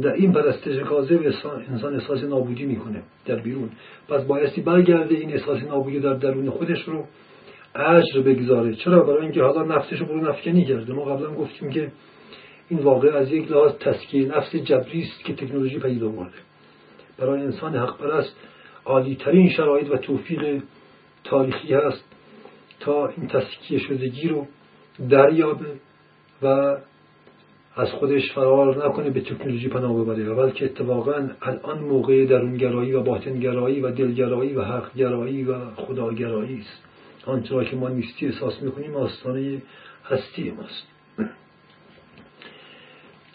در 0.00 0.12
این 0.12 0.32
پرستش 0.32 0.78
کاذب 0.78 1.22
انسان 1.68 1.94
احساس 1.94 2.24
نابودی 2.24 2.64
می‌کنه 2.64 3.02
در 3.26 3.36
بیرون. 3.36 3.70
پس 4.08 4.24
بایستی 4.24 4.60
برگرده 4.60 5.14
این 5.14 5.32
احساس 5.32 5.62
نابودی 5.62 6.00
در 6.00 6.14
درون 6.14 6.50
خودش 6.50 6.82
رو 6.88 7.04
اجر 7.74 8.20
بگذاره. 8.20 8.74
چرا؟ 8.74 9.02
برای 9.02 9.22
اینکه 9.22 9.42
حالا 9.42 9.76
نفسش 9.76 9.98
رو 9.98 10.06
برو 10.06 10.28
نفکنی 10.28 10.64
کرده. 10.64 10.92
ما 10.92 11.04
قبلا 11.04 11.34
گفتیم 11.34 11.70
که 11.70 11.92
این 12.68 12.80
واقع 12.80 13.08
از 13.08 13.32
یک 13.32 13.50
لحاظ 13.50 13.72
تسکیه 13.72 14.36
نفس 14.36 14.56
جبری 14.56 15.02
است 15.02 15.24
که 15.24 15.34
تکنولوژی 15.34 15.78
پیدا 15.78 16.08
آورده 16.08 16.38
برای 17.18 17.42
انسان 17.42 17.76
حق 17.76 17.98
پرست 17.98 18.36
عالی 18.84 19.16
ترین 19.16 19.50
شرایط 19.50 19.90
و 19.90 19.96
توفیق 19.96 20.62
تاریخی 21.24 21.74
هست 21.74 22.04
تا 22.80 23.08
این 23.08 23.28
تسکیه 23.28 23.78
شدگی 23.78 24.28
رو 24.28 24.46
دریابه 25.10 25.80
و 26.42 26.76
از 27.76 27.90
خودش 27.90 28.32
فرار 28.32 28.86
نکنه 28.86 29.10
به 29.10 29.20
تکنولوژی 29.20 29.68
پناه 29.68 30.04
ببره. 30.04 30.34
بلکه 30.34 30.64
اتفاقا 30.64 31.28
الان 31.42 31.78
موقع 31.78 32.24
درونگرایی 32.24 32.92
و 32.92 33.02
باطنگرایی 33.02 33.80
و 33.80 33.90
دلگرایی 33.90 34.54
و 34.54 34.62
حقگرایی 34.62 35.44
و 35.44 35.70
خداگرایی 35.76 36.58
است. 36.58 36.82
آنچه 37.26 37.64
که 37.64 37.76
ما 37.76 37.88
نیستی 37.88 38.26
احساس 38.26 38.62
می‌کنیم 38.62 38.96
آستانه 38.96 39.62
هستی 40.04 40.50
ماست. 40.50 40.86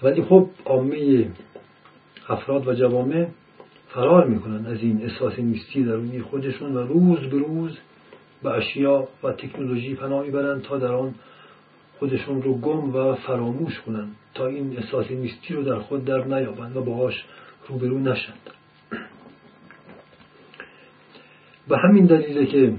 ولی 0.04 0.24
خب 0.24 0.50
عامه 0.66 1.28
افراد 2.30 2.68
و 2.68 2.74
جوامع 2.74 3.28
فرار 3.90 4.28
می‌کنن 4.28 4.66
از 4.66 4.78
این 4.82 5.02
احساس 5.02 5.40
نیستی 5.40 5.84
درونی 5.84 6.22
خودشون 6.22 6.76
و 6.76 6.88
روز 6.88 7.20
به 7.20 7.38
روز 7.38 7.78
به 8.44 8.52
اشیا 8.52 9.08
و 9.24 9.32
تکنولوژی 9.32 9.96
پناه 9.96 10.24
می‌برند 10.24 10.62
تا 10.62 10.78
در 10.78 10.94
آن 10.94 11.16
خودشون 12.00 12.42
رو 12.42 12.58
گم 12.58 12.96
و 12.96 13.16
فراموش 13.16 13.80
کنند 13.80 14.16
تا 14.38 14.48
این 14.48 14.78
احساس 14.78 15.12
نیستی 15.12 15.54
رو 15.54 15.64
در 15.64 15.80
خود 15.80 16.06
در 16.06 16.24
نیابند 16.24 16.78
و 16.78 16.84
باهاش 16.84 17.24
روبرو 17.68 18.00
نشند. 18.00 18.50
به 21.68 21.78
همین 21.78 22.06
دلیله 22.06 22.46
که 22.46 22.74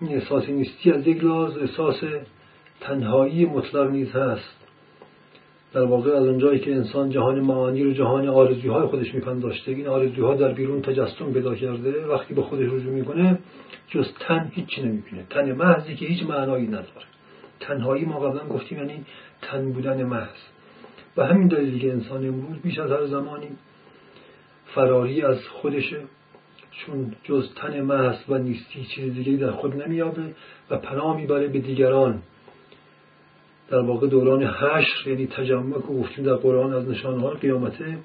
این 0.00 0.12
احساس 0.14 0.48
نیستی 0.48 0.92
از 0.92 1.06
یک 1.06 1.24
لحاظ 1.24 1.56
احساس 1.56 2.00
تنهایی 2.80 3.44
مطلق 3.44 3.90
نیز 3.90 4.12
هست. 4.12 4.64
در 5.72 5.84
واقع 5.84 6.10
از 6.10 6.26
اونجایی 6.26 6.60
که 6.60 6.74
انسان 6.74 7.10
جهان 7.10 7.40
معانی 7.40 7.84
رو 7.84 7.92
جهان 7.92 8.28
آرزوهای 8.28 8.86
خودش 8.86 9.14
میپنداشته 9.14 9.72
این 9.72 9.86
آرزوها 9.86 10.34
در 10.34 10.52
بیرون 10.52 10.82
تجسم 10.82 11.32
پیدا 11.32 11.54
کرده 11.54 12.06
وقتی 12.06 12.34
به 12.34 12.42
خودش 12.42 12.72
رجوع 12.72 12.92
می‌کنه 12.92 13.38
جز 13.88 14.06
تن 14.20 14.50
هیچی 14.54 14.82
نمی‌بینه. 14.82 15.26
تن 15.30 15.52
محضی 15.52 15.96
که 15.96 16.06
هیچ 16.06 16.22
معنایی 16.22 16.66
نداره. 16.66 17.06
تنهایی 17.60 18.04
ما 18.04 18.20
قبلا 18.20 18.48
گفتیم 18.48 18.78
یعنی 18.78 19.04
تن 19.42 19.72
بودن 19.72 20.04
محض. 20.04 20.53
و 21.16 21.24
همین 21.24 21.48
دلیلی 21.48 21.80
که 21.80 21.92
انسان 21.92 22.28
امروز 22.28 22.58
بیش 22.62 22.78
از 22.78 22.90
هر 22.90 23.06
زمانی 23.06 23.48
فراری 24.66 25.22
از 25.22 25.48
خودشه 25.48 26.00
چون 26.70 27.12
جز 27.24 27.54
تن 27.54 27.80
محض 27.80 28.16
و 28.28 28.38
نیستی 28.38 28.84
چیز 28.84 29.14
دیگه 29.14 29.36
در 29.36 29.50
خود 29.50 29.82
نمیابه 29.82 30.34
و 30.70 30.78
پناه 30.78 31.16
می‌بره 31.16 31.48
به 31.48 31.58
دیگران. 31.58 32.22
در 33.68 33.80
واقع 33.80 34.06
دوران 34.06 34.42
حشر 34.42 35.08
یعنی 35.08 35.26
تجمع 35.26 35.72
که 35.72 35.86
گفتیم 35.86 36.24
در 36.24 36.34
قرآن 36.34 36.74
از 36.74 36.88
نشانه 36.88 37.30
قیامته 37.30 37.98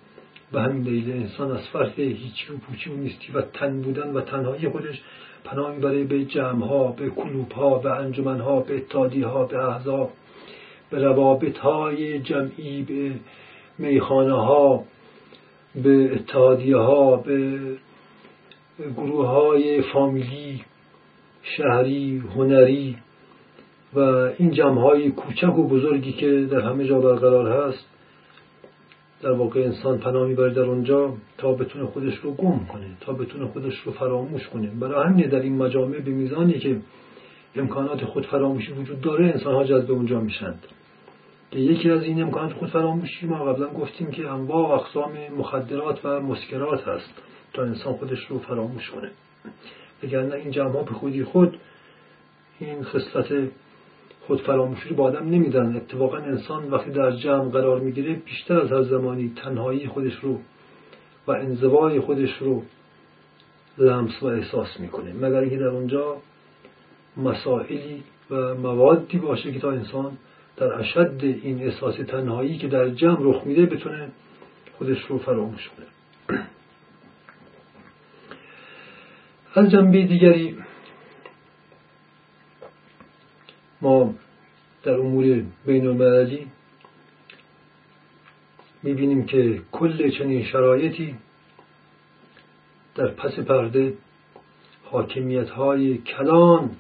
به 0.52 0.62
همین 0.62 0.84
دلیل 0.84 1.12
انسان 1.12 1.52
از 1.52 1.68
فرق 1.68 2.00
هیچی 2.00 2.54
و 2.54 2.58
پوچی 2.58 2.90
و 2.90 2.94
نیستی 2.94 3.32
و 3.32 3.42
تن 3.42 3.82
بودن 3.82 4.14
و 4.14 4.22
تنهایی 4.22 4.70
خودش 4.70 5.02
پناه 5.44 5.76
می‌بره 5.76 6.04
به 6.04 6.26
جمع 6.26 6.94
به 6.94 7.12
ها 7.56 7.78
به 7.78 7.92
انجمن 7.92 8.40
ها 8.40 8.60
به 8.60 8.78
اتحادی 8.78 9.22
ها 9.22 9.46
به 9.46 9.70
احزاب. 9.70 10.12
به 10.90 11.04
روابط 11.04 11.58
های 11.58 12.20
جمعی 12.20 12.82
به 12.82 13.12
میخانه 13.78 14.34
ها 14.34 14.84
به 15.76 16.14
اتحادیه 16.14 16.78
ها 16.78 17.16
به 17.16 17.60
گروه 18.98 19.28
های 19.28 19.82
فامیلی 19.82 20.62
شهری 21.44 22.24
هنری 22.36 22.98
و 23.94 24.00
این 24.38 24.52
جمع 24.52 24.82
های 24.82 25.12
کوچک 25.12 25.58
و 25.58 25.68
بزرگی 25.68 26.12
که 26.12 26.48
در 26.52 26.60
همه 26.60 26.88
جا 26.88 27.00
برقرار 27.00 27.68
هست 27.68 27.86
در 29.22 29.32
واقع 29.32 29.60
انسان 29.60 29.98
پناه 29.98 30.28
می‌بره 30.28 30.54
در 30.54 30.62
اونجا 30.62 31.14
تا 31.38 31.54
بتونه 31.54 31.86
خودش 31.86 32.18
رو 32.18 32.34
گم 32.34 32.66
کنه 32.66 32.88
تا 33.02 33.14
بتونه 33.14 33.46
خودش 33.46 33.80
رو 33.80 33.92
فراموش 33.92 34.48
کنه. 34.48 34.68
برای 34.80 35.08
همینه 35.08 35.28
در 35.28 35.40
این 35.40 35.58
مجامع 35.58 36.00
به 36.00 36.12
میزانی 36.12 36.60
که 36.60 36.80
امکانات 37.56 38.06
خود 38.06 38.26
فراموشی 38.26 38.72
وجود 38.72 39.02
داره 39.02 39.26
انسان 39.26 39.54
ها 39.54 39.64
جذب 39.64 39.92
اونجا 39.92 40.20
میشند 40.20 40.64
که 41.52 41.60
یکی 41.60 41.92
از 41.92 42.04
این 42.04 42.22
امکانات 42.22 42.54
خود 42.54 42.70
فراموشی 42.70 43.28
ما 43.28 43.46
قبلا 43.46 43.68
گفتیم 43.68 44.12
که 44.12 44.30
انواع 44.30 44.80
اقسام 44.80 45.12
مخدرات 45.38 46.06
و 46.06 46.20
مسکرات 46.20 46.88
هست 46.88 47.14
تا 47.54 47.64
انسان 47.64 47.94
خودش 47.94 48.26
رو 48.26 48.40
فراموش 48.40 48.90
کنه. 48.90 49.12
وگرنه 50.04 50.36
این 50.36 50.52
جمع 50.52 50.84
به 50.84 50.94
خودی 50.94 51.24
خود 51.24 51.58
این 52.60 52.84
خصلت 52.84 53.50
خود 54.28 54.42
فراموشی 54.42 54.90
رو 54.90 54.96
با 54.96 55.04
آدم 55.04 55.30
نمیدن. 55.30 55.76
اتفاقا 55.76 56.18
انسان 56.18 56.72
وقتی 56.72 56.92
در 56.92 57.12
جمع 57.12 57.50
قرار 57.50 57.80
می‌گیره 57.80 58.14
بیشتر 58.14 58.60
از 58.60 58.72
هر 58.72 58.84
زمانی 58.84 59.34
تنهایی 59.36 59.88
خودش 59.88 60.16
رو 60.16 60.40
و 61.28 61.32
انزوای 61.32 62.00
خودش 62.00 62.38
رو 62.38 62.64
لمس 63.78 64.24
و 64.24 64.26
احساس 64.26 64.80
می‌کنه. 64.80 65.14
مگر 65.14 65.40
اینکه 65.40 65.58
در 65.58 65.68
اونجا 65.68 66.18
مسائلی 67.18 68.04
و 68.32 68.56
موادی 68.56 69.18
باشه 69.18 69.52
که 69.52 69.60
تا 69.60 69.72
انسان 69.72 70.18
در 70.60 70.74
اشد 70.80 71.20
این 71.22 71.64
احساس 71.64 71.96
تنهایی 71.96 72.58
که 72.58 72.68
در 72.68 72.90
جمع 72.90 73.18
رخ 73.20 73.44
میده 73.46 73.66
بتونه 73.66 74.10
خودش 74.78 75.02
رو 75.06 75.18
فراموش 75.18 75.70
کنه. 75.70 75.86
از 79.56 79.72
جنبه 79.72 80.04
دیگری 80.04 80.58
ما 83.82 84.14
در 84.84 84.94
امور 84.94 85.44
بین 85.66 85.88
المللی 85.88 86.48
می‌بینیم 88.84 89.26
که 89.26 89.62
کل 89.72 90.10
چنین 90.10 90.46
شرایطی 90.46 91.16
در 92.96 93.08
پس 93.08 93.40
پرده 93.40 93.94
حاکمیت 94.84 95.50
های 95.50 95.98
کلان 95.98 96.76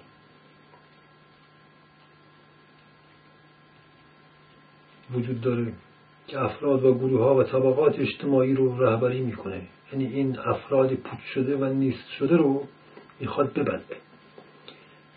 وجود 5.13 5.41
داره 5.41 5.73
که 6.27 6.39
افراد 6.39 6.85
و 6.85 6.93
گروه 6.93 7.21
ها 7.21 7.35
و 7.35 7.43
طبقات 7.43 7.99
اجتماعی 7.99 8.53
رو 8.53 8.83
رهبری 8.83 9.21
می‌کنه. 9.21 9.61
یعنی 9.93 10.05
این 10.05 10.39
افراد 10.39 10.93
پوچ 10.93 11.19
شده 11.33 11.57
و 11.57 11.65
نیست 11.73 12.09
شده 12.09 12.37
رو 12.37 12.63
می‌خواد 13.19 13.53
ببنده. 13.53 13.95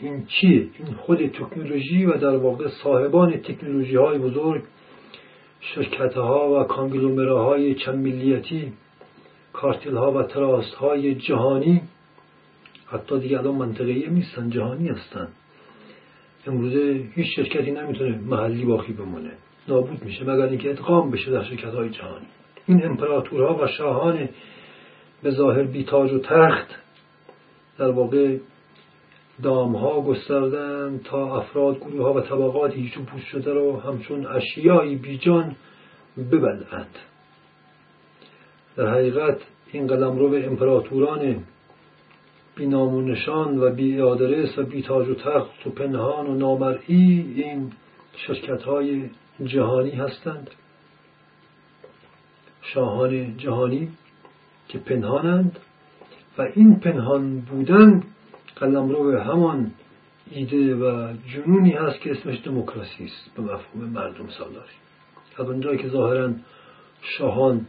این 0.00 0.26
چیه؟ 0.26 0.68
این 0.78 0.94
خود 0.94 1.26
تکنولوژی 1.26 2.06
و 2.06 2.12
در 2.12 2.36
واقع 2.36 2.68
صاحبان 2.68 3.36
تکنولوژی 3.36 3.96
های 3.96 4.18
بزرگ 4.18 4.62
شرکت 5.60 6.14
ها 6.14 6.60
و 6.60 6.64
کانگلومره 6.64 7.38
های 7.38 7.74
چند 7.74 7.94
ملیتی 7.94 8.72
کارتل 9.52 9.96
ها 9.96 10.12
و 10.12 10.22
تراست 10.22 10.74
های 10.74 11.14
جهانی 11.14 11.82
حتی 12.86 13.18
دیگه 13.20 13.38
الان 13.38 13.54
منطقه‌ای 13.54 14.10
نیستن 14.10 14.50
جهانی 14.50 14.88
هستن. 14.88 15.28
امروزه 16.46 17.04
هیچ 17.14 17.26
شرکتی 17.36 17.70
نمی‌تونه 17.70 18.18
محلی 18.18 18.64
باقی 18.64 18.92
بمونه. 18.92 19.32
نابود 19.68 20.04
میشه 20.04 20.24
مگر 20.24 20.46
اینکه 20.46 20.70
ادغام 20.70 21.10
بشه 21.10 21.30
در 21.30 21.42
شرکت 21.42 21.74
های 21.74 21.90
جهانی. 21.90 22.26
این 22.66 22.86
امپراتورها 22.86 23.64
و 23.64 23.66
شاهان 23.66 24.28
به 25.22 25.30
ظاهر 25.30 25.62
بیتاج 25.62 26.12
و 26.12 26.18
تخت 26.18 26.68
در 27.78 27.90
واقع 27.90 28.38
دامها 29.42 30.00
گستردن 30.00 31.00
تا 31.04 31.36
افراد 31.36 31.78
گروه 31.78 32.02
ها 32.02 32.14
و 32.14 32.20
طبقات 32.20 32.74
هیچ 32.74 32.98
پوش 32.98 33.22
شده 33.22 33.54
رو 33.54 33.80
همچون 33.80 34.26
اشیایی 34.26 34.96
بیجان 34.96 35.56
ببلند 36.16 36.98
در 38.76 38.86
حقیقت 38.86 39.38
این 39.72 39.86
قلم 39.86 40.18
رو 40.18 40.28
به 40.28 40.46
امپراتوران 40.46 41.44
بی 42.56 42.66
نام 42.66 42.94
و 42.94 43.00
نشان 43.00 43.58
و 43.58 43.70
بی 43.70 43.98
و 43.98 44.62
بی 44.70 44.82
تاج 44.82 45.08
و 45.08 45.14
تخت 45.14 45.66
و 45.66 45.70
پنهان 45.70 46.26
و 46.26 46.34
نامرئی 46.34 47.34
این 47.36 47.72
شرکت 48.16 48.62
های 48.62 49.10
جهانی 49.44 49.90
هستند. 49.90 50.50
شاهان 52.62 53.36
جهانی 53.36 53.88
که 54.68 54.78
پنهانند 54.78 55.58
و 56.38 56.42
این 56.54 56.80
پنهان 56.80 57.40
بودن 57.40 58.02
قلمرو 58.56 59.18
همان 59.18 59.70
ایده 60.30 60.74
و 60.74 61.12
جنونی 61.34 61.70
هست 61.70 62.00
که 62.00 62.10
اسمش 62.10 62.40
دموکراسی 62.44 63.04
است 63.04 63.30
به 63.36 63.42
مفهوم 63.42 63.84
مردم 63.84 64.28
سالاری. 64.28 64.72
از 65.38 65.46
اونجایی 65.46 65.78
که 65.78 65.88
ظاهرا 65.88 66.30
شاهان 67.02 67.66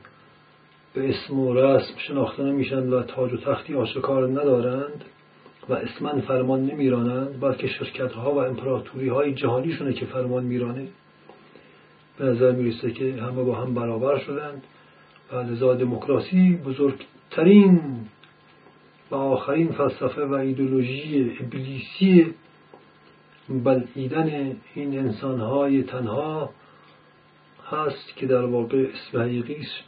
به 0.94 1.10
اسم 1.10 1.40
و 1.40 1.54
رسم 1.54 1.98
شناخته 1.98 2.44
نمیشن 2.44 2.90
و 2.90 3.04
تاج 3.04 3.34
و 3.34 3.38
تختی 3.38 3.76
آشکار 3.76 4.28
ندارند 4.28 5.06
و 5.70 5.74
اسمن 5.74 6.22
فرمان 6.22 6.66
نمیرانند 6.66 7.40
بلکه 7.40 7.68
شرکت 7.68 8.12
ها 8.12 8.34
و 8.34 8.38
امپراتوری 8.38 9.10
های 9.10 9.34
جهانیشونه 9.34 9.94
که 9.94 10.06
فرمان 10.06 10.44
میرانه. 10.44 10.88
به 12.24 12.30
نظر 12.30 12.52
می‌رسه 12.52 12.92
که 12.92 13.14
همه 13.14 13.44
با 13.44 13.56
هم 13.56 13.74
برابر 13.74 14.20
شدند 14.20 14.64
و 15.32 15.36
لذا 15.36 15.74
دموکراسی 15.74 16.56
بزرگترین 16.56 17.82
و 19.12 19.16
آخرین 19.16 19.72
فلسفه 19.72 20.26
و 20.26 20.34
ایدولوژی 20.34 21.38
ابلیسی 21.40 22.34
بلعیدن 23.50 24.56
این 24.76 25.00
انسانهای 25.00 25.84
تنها 25.84 26.50
هست 27.72 28.16
که 28.16 28.28
در 28.28 28.46
واقع 28.46 28.86
اسم 28.94 29.22
حقیقیش 29.22 29.84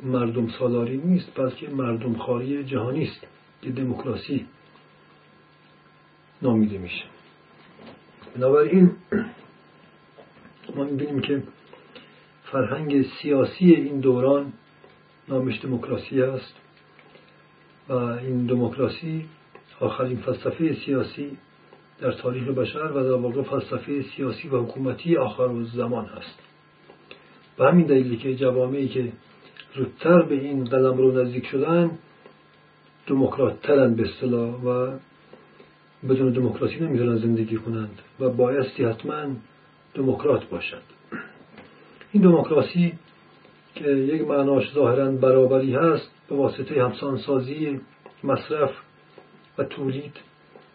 مردم 0.00 0.48
سالاری 0.48 0.96
نیست 0.96 1.32
بلکه 1.34 1.68
مردم 1.68 2.14
خاری 2.14 2.64
جهانی 2.64 3.02
است 3.02 3.26
که 3.62 3.70
دموکراسی 3.70 4.46
نامیده 6.42 6.78
میشه. 6.78 7.04
بنابراین 8.36 8.90
ما 10.76 10.84
می‌بینیم 10.84 11.20
که 11.20 11.42
فرهنگ 12.52 13.02
سیاسی 13.02 13.74
این 13.74 14.00
دوران 14.00 14.52
نامش 15.28 15.64
دموکراسی 15.64 16.22
است 16.22 16.54
و 17.88 17.92
این 17.92 18.46
دموکراسی 18.46 19.24
آخرین 19.80 20.16
فلسفه 20.16 20.74
سیاسی 20.74 21.38
در 22.00 22.12
تاریخ 22.12 22.48
بشر 22.48 22.92
و 22.92 23.02
در 23.02 23.12
واقع 23.12 23.42
فلسفه 23.42 24.02
سیاسی 24.02 24.48
و 24.48 24.62
حکومتی 24.62 25.16
آخر 25.16 25.62
زمان 25.62 26.04
است. 26.04 26.38
و 27.58 27.64
همین 27.64 27.86
دلیلی 27.86 28.16
که 28.16 28.34
جوامعی 28.34 28.88
که 28.88 29.12
زودتر 29.76 30.22
به 30.22 30.34
این 30.34 30.64
قلم 30.64 30.96
رو 30.96 31.22
نزدیک 31.22 31.46
شدن 31.46 31.90
دموکرات 33.06 33.62
ترن 33.62 33.94
به 33.94 34.02
اصطلاح 34.02 34.50
و 34.50 34.98
بدون 36.08 36.32
دموکراسی 36.32 36.80
نمی‌تونن 36.80 37.16
زندگی 37.16 37.56
کنند 37.56 37.98
و 38.20 38.30
بایستی 38.30 38.84
حتما 38.84 39.26
دموکرات 39.94 40.48
باشند 40.48 40.82
این 42.12 42.22
دموکراسی 42.22 42.92
که 43.74 43.90
یک 43.90 44.22
معناش 44.22 44.72
ظاهرا 44.74 45.10
برابری 45.10 45.74
هست 45.74 46.10
به 46.28 46.36
واسطه 46.36 46.84
همسانسازی 46.84 47.80
مصرف 48.24 48.70
و 49.58 49.64
تولید 49.64 50.16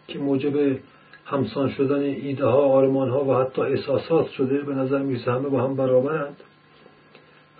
که 0.08 0.18
موجب 0.18 0.78
همسان 1.24 1.70
شدن 1.70 2.00
ایده 2.00 2.46
ها 2.46 2.62
آرمان 2.62 3.10
ها 3.10 3.24
و 3.24 3.34
حتی 3.34 3.62
احساسات 3.62 4.28
شده 4.28 4.62
به 4.62 4.74
نظر 4.74 4.98
می‌رسه 4.98 5.32
همه 5.32 5.48
با 5.48 5.62
هم 5.62 5.76
برابرند. 5.76 6.36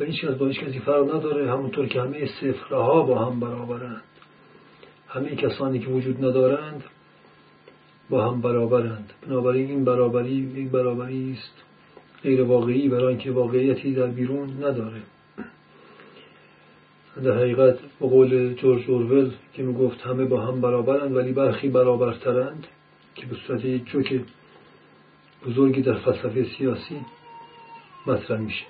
و 0.00 0.04
هیچ 0.04 0.24
کس 0.24 0.34
با 0.34 0.46
هیچ 0.46 0.60
کسی 0.60 0.78
فرق 0.78 1.14
نداره 1.14 1.50
همونطور 1.52 1.86
که 1.86 2.00
همه 2.00 2.26
صفرها 2.26 3.02
با 3.02 3.24
هم 3.24 3.40
برابرند. 3.40 4.02
همه 5.08 5.36
کسانی 5.36 5.78
که 5.78 5.86
وجود 5.86 6.24
ندارند 6.24 6.84
با 8.10 8.30
هم 8.30 8.40
برابرند. 8.40 9.12
بنابراین 9.26 9.70
این 9.70 9.84
برابری 9.84 10.34
یک 10.34 10.70
برابری 10.70 11.32
است. 11.38 11.65
غیر 12.26 12.42
واقعی 12.42 12.88
برای 12.88 13.06
اینکه 13.06 13.30
واقعیتی 13.30 13.94
در 13.94 14.06
بیرون 14.06 14.64
نداره. 14.64 15.02
در 17.24 17.38
حقیقت 17.38 17.78
به 18.00 18.08
قول 18.08 18.54
جورج 18.54 18.90
اورول 18.90 19.32
که 19.52 19.62
می 19.62 19.74
گفت 19.74 20.00
همه 20.00 20.24
با 20.24 20.40
هم 20.40 20.60
برابرند 20.60 21.16
ولی 21.16 21.32
برخی 21.32 21.68
برابرترند 21.68 22.66
که 23.14 23.26
به 23.26 23.36
صورت 23.46 23.64
یک 23.64 23.84
چوک 23.84 24.20
بزرگی 25.46 25.82
در 25.82 25.94
فلسفه 25.94 26.46
سیاسی 26.58 27.00
مطرح 28.06 28.40
میشه. 28.40 28.64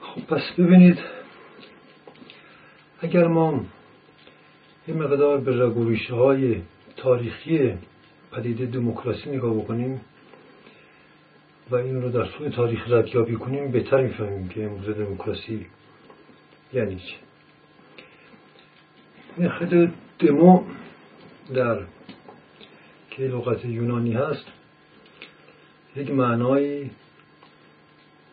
خب 0.00 0.20
پس 0.28 0.52
ببینید 0.58 0.98
اگر 3.00 3.26
ما 3.26 3.64
یه 4.90 4.96
مقدار 4.96 5.40
به 5.40 5.64
رگوریشه 5.64 6.14
های 6.14 6.62
تاریخی 6.96 7.74
پدیده 8.32 8.66
دموکراسی 8.66 9.30
نگاه 9.30 9.54
بکنیم 9.54 10.00
و 11.70 11.74
این 11.74 12.02
رو 12.02 12.10
در 12.10 12.24
سوی 12.24 12.50
تاریخ 12.50 12.90
ردیابی 12.90 13.34
کنیم 13.34 13.70
بهتر 13.70 14.02
می‌فهمیم 14.02 14.48
که 14.48 14.64
امروز 14.64 14.96
دموکراسی 14.96 15.66
یعنی 16.72 16.96
چی. 16.96 17.16
خود 19.58 19.92
دمو 20.18 20.64
در 21.54 21.80
که 23.10 23.22
لغت 23.22 23.64
یونانی 23.64 24.12
هست. 24.12 24.46
یک 25.96 26.10
معنایی 26.10 26.90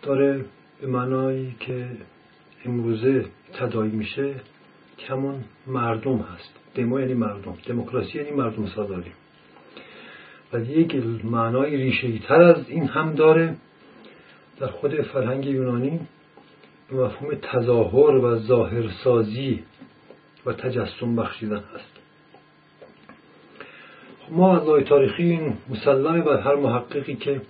داره 0.02 0.46
به 0.82 0.88
معنایی 0.88 1.56
که 1.60 1.90
امروزه 2.66 3.26
تدایی 3.54 3.92
میشه. 3.92 4.36
که 4.98 5.14
همون 5.14 5.44
مردم 5.68 6.18
هست. 6.18 6.54
دمو 6.76 7.00
یعنی 7.00 7.14
مردم. 7.14 7.58
دموکراسی 7.68 8.18
یعنی 8.18 8.32
مردم 8.32 8.66
سالاری 8.66 9.12
و 10.54 10.60
یک 10.60 10.96
معنای 11.24 11.78
ریشه 11.78 12.20
تر 12.20 12.42
از 12.42 12.70
این 12.70 12.88
هم 12.88 13.14
داره 13.14 13.56
در 14.60 14.68
خود 14.68 15.02
فرهنگ 15.02 15.46
یونانی 15.46 16.00
به 16.90 16.96
مفهوم 16.96 17.36
تظاهر 17.36 18.16
و 18.16 18.40
ظاهرسازی 18.40 19.64
و 20.46 20.54
تجسم 20.54 21.16
بخشیدن 21.16 21.64
هست. 21.76 21.92
خب 24.20 24.34
ما 24.34 24.58
از 24.58 24.68
لای 24.68 24.84
تاریخی 24.84 25.24
این 25.24 25.58
مسلمه 25.70 26.22
بر 26.22 26.40
هر 26.40 26.56
محققی 26.56 27.16
که 27.16 27.42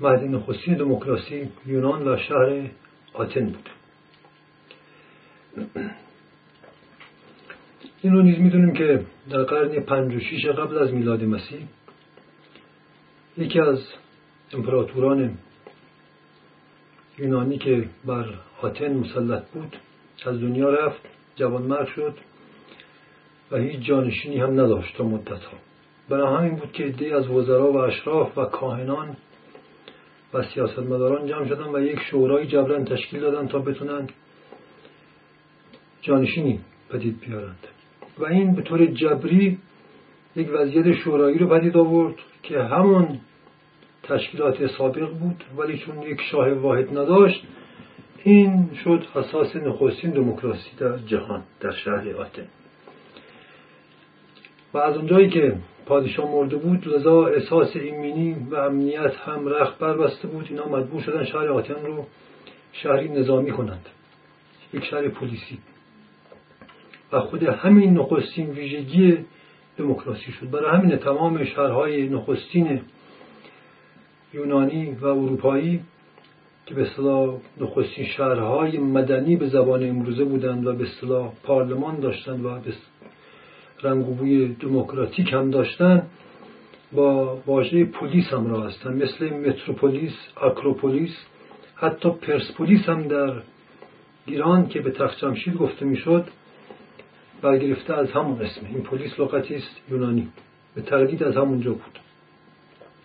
مهدی 0.00 0.28
نخستین 0.28 0.74
دموکراسی 0.74 1.48
یونان 1.66 2.08
و 2.08 2.16
شهر 2.16 2.70
آتن 3.12 3.44
بود. 3.44 3.68
این 8.02 8.12
رو 8.12 8.22
نیز 8.22 8.38
می‌دونیم 8.38 8.72
که 8.72 9.04
در 9.30 9.42
قرن 9.42 9.80
پنج 9.80 10.14
و 10.14 10.20
شیش 10.20 10.46
قبل 10.46 10.78
از 10.78 10.92
میلاد 10.92 11.24
مسیح 11.24 11.60
یکی 13.38 13.60
از 13.60 13.78
امپراتوران 14.52 15.38
یونانی 17.18 17.58
که 17.58 17.88
بر 18.04 18.34
آتن 18.62 18.94
مسلط 18.94 19.44
بود 19.50 19.76
از 20.26 20.40
دنیا 20.40 20.70
رفت 20.70 21.00
جوانمرد 21.36 21.86
شد 21.86 22.14
و 23.50 23.56
هیچ 23.56 23.80
جانشینی 23.80 24.38
هم 24.38 24.52
نداشت 24.52 24.96
تا 24.96 25.04
مدت 25.04 25.42
ها. 26.10 26.38
همین 26.38 26.56
بود 26.56 26.72
که 26.72 26.84
عدهای 26.84 27.12
از 27.12 27.28
وزرا 27.28 27.72
و 27.72 27.76
اشراف 27.76 28.38
و 28.38 28.44
کاهنان 28.44 29.16
و 30.34 30.42
سیاستمداران 30.42 31.26
جمع 31.26 31.48
شدن 31.48 31.74
و 31.74 31.80
یک 31.80 32.00
شورای 32.10 32.46
جبران 32.46 32.84
تشکیل 32.84 33.20
دادن 33.20 33.48
تا 33.48 33.58
بتونن 33.58 34.06
جانشینی 36.02 36.60
پدید 36.90 37.20
بیارند. 37.20 37.71
و 38.22 38.24
این 38.24 38.54
به 38.54 38.62
طور 38.62 38.86
جبری 38.86 39.58
یک 40.36 40.48
وضعیت 40.52 40.92
شورایی 40.92 41.38
رو 41.38 41.46
پدید 41.46 41.76
آورد 41.76 42.14
که 42.42 42.62
همون 42.62 43.20
تشکیلات 44.02 44.66
سابق 44.66 45.08
بود 45.10 45.44
ولی 45.56 45.78
چون 45.78 46.02
یک 46.02 46.20
شاه 46.30 46.52
واحد 46.52 46.98
نداشت 46.98 47.44
این 48.24 48.70
شد 48.84 49.06
اساس 49.16 49.56
نخستین 49.56 50.10
دموکراسی 50.10 50.76
در 50.78 50.98
جهان 50.98 51.42
در 51.60 51.70
شهر 51.70 52.16
آتن. 52.16 52.46
و 54.74 54.78
از 54.78 54.96
اونجایی 54.96 55.28
که 55.28 55.56
پادشاه 55.86 56.30
مرده 56.30 56.56
بود 56.56 56.88
لذا 56.88 57.26
احساس 57.26 57.76
ایمنی 57.76 58.36
و 58.50 58.54
امنیت 58.54 59.16
هم 59.16 59.48
رخت 59.48 59.78
بسته 59.78 60.28
بود. 60.28 60.46
اینا 60.50 60.68
مجبور 60.68 61.02
شدن 61.02 61.24
شهر 61.24 61.48
آتن 61.48 61.86
رو 61.86 62.06
شهری 62.72 63.08
نظامی 63.08 63.52
کنند. 63.52 63.86
یک 64.72 64.84
شهر 64.84 65.08
پلیسی. 65.08 65.58
و 67.12 67.20
خود 67.20 67.42
همین 67.42 67.98
نخستین 67.98 68.50
ویژگی 68.50 69.18
دموکراسی 69.76 70.32
شد. 70.32 70.50
برای 70.50 70.78
همین 70.78 70.96
تمام 70.96 71.44
شهرهای 71.44 72.08
نخستین 72.08 72.80
یونانی 74.34 74.96
و 75.00 75.06
اروپایی 75.06 75.80
که 76.66 76.74
به 76.74 76.82
اصطلاح 76.82 77.34
نخستین 77.60 78.04
شهرهای 78.04 78.78
مدنی 78.78 79.36
به 79.36 79.48
زبان 79.48 79.88
امروزه 79.88 80.24
بودند 80.24 80.66
و 80.66 80.72
به 80.72 80.84
اصطلاح 80.84 81.32
پارلمان 81.42 82.00
داشتند 82.00 82.44
و 82.44 82.60
به 82.60 82.72
و 83.84 84.48
دموکراتیک 84.60 85.32
هم 85.32 85.50
داشتند 85.50 86.10
با 86.92 87.38
واژه 87.46 87.84
پلیس 87.84 88.26
همراه 88.32 88.66
هستند. 88.66 89.02
مثل 89.02 89.30
متروپولیس 89.30 90.12
آکروپولیس 90.36 91.16
حتی 91.74 92.10
پرسپولیس 92.10 92.88
هم 92.88 93.08
در 93.08 93.32
ایران 94.26 94.68
که 94.68 94.80
به 94.80 94.90
تخت 94.90 95.18
جمشید 95.18 95.54
گفته 95.54 95.84
می‌شد 95.84 96.24
برگرفته 97.42 97.94
از 97.94 98.10
همون 98.10 98.42
اسم. 98.42 98.66
این 98.66 98.82
پلیس 98.82 99.20
لغتی 99.20 99.54
است 99.54 99.80
یونانی. 99.90 100.28
به 100.74 100.82
تردید 100.82 101.22
از 101.22 101.36
همونجا 101.36 101.72
بود. 101.72 101.98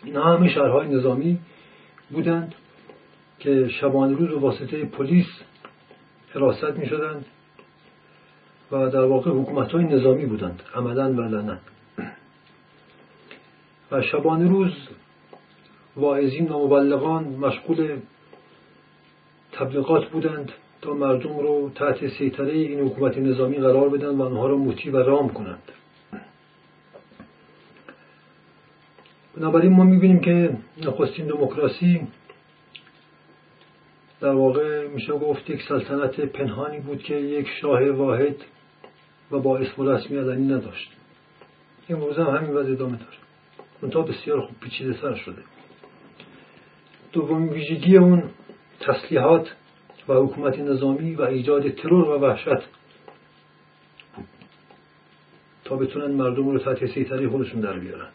اینا 0.04 0.24
همه 0.24 0.50
شهرهای 0.50 0.88
نظامی 0.88 1.40
بودند 2.10 2.56
که 3.40 3.68
شبانه 3.68 4.16
روز 4.16 4.32
و 4.32 4.40
واسطه 4.40 4.86
پلیس 4.86 5.28
حراست 6.30 6.78
می 6.78 6.86
شدند 6.86 7.26
و 8.72 8.90
در 8.90 9.04
واقع 9.04 9.32
حکومت 9.32 9.72
های 9.72 9.84
نظامی 9.84 10.26
بودند. 10.26 10.64
عملا 10.76 11.12
و 11.12 11.22
لنن 11.22 11.60
و 13.92 14.02
شبانه 14.02 14.50
روز 14.50 14.74
واعظین 15.96 16.50
و 16.50 16.66
مبلغان 16.66 17.24
مشغول 17.24 18.00
تبلیغات 19.52 20.10
بودند. 20.10 20.52
تا 20.88 20.94
مردم 20.94 21.40
رو 21.40 21.72
تحت 21.76 22.08
سیطره 22.08 22.52
این 22.54 22.80
حکومت 22.80 23.18
نظامی 23.18 23.58
قرار 23.58 23.90
بدن 23.90 24.08
و 24.08 24.22
آنها 24.22 24.48
رو 24.48 24.58
مطیع 24.58 24.94
و 24.94 24.98
رام 24.98 25.30
کنند. 25.30 25.64
بنابراین 29.38 29.74
ما 29.74 29.84
می‌بینیم 29.84 30.20
که 30.20 30.58
نخستین 30.78 31.28
دموکراسی 31.28 32.08
در 34.22 34.32
واقع 34.32 34.88
میشه 34.88 35.14
گفت 35.14 35.50
یک 35.50 35.62
سلطنت 35.70 36.20
پنهانی 36.20 36.80
بود 36.80 37.04
که 37.04 37.16
یک 37.16 37.48
شاه 37.62 37.90
واحد 37.90 38.36
و 39.32 39.40
با 39.40 39.58
اسم 39.58 39.82
و 39.82 39.92
رسمی 39.92 40.18
علنی 40.18 40.54
نداشت. 40.54 40.92
امروز 41.90 42.18
هم 42.18 42.26
همین 42.26 42.52
وضع 42.52 42.72
ادامه 42.72 42.98
داره. 42.98 43.18
منتها 43.82 44.02
بسیار 44.02 44.42
خوب 44.42 44.60
پیچیده 44.60 45.02
سر 45.02 45.16
شده. 45.16 45.42
دومین 47.12 47.50
ویژگی 47.50 47.98
اون 47.98 48.24
تسلیحات 48.80 49.56
و 50.08 50.14
حکومت 50.14 50.60
نظامی 50.60 51.16
و 51.16 51.22
ایجاد 51.22 51.70
ترور 51.70 52.10
و 52.10 52.20
وحشت 52.20 52.68
تا 55.66 55.76
بتونن 55.76 56.12
مردم 56.12 56.50
رو 56.50 56.60
تحت 56.60 56.86
سیطره 56.86 57.30
خودشون 57.30 57.62
در 57.62 57.80
بیارن. 57.80 58.10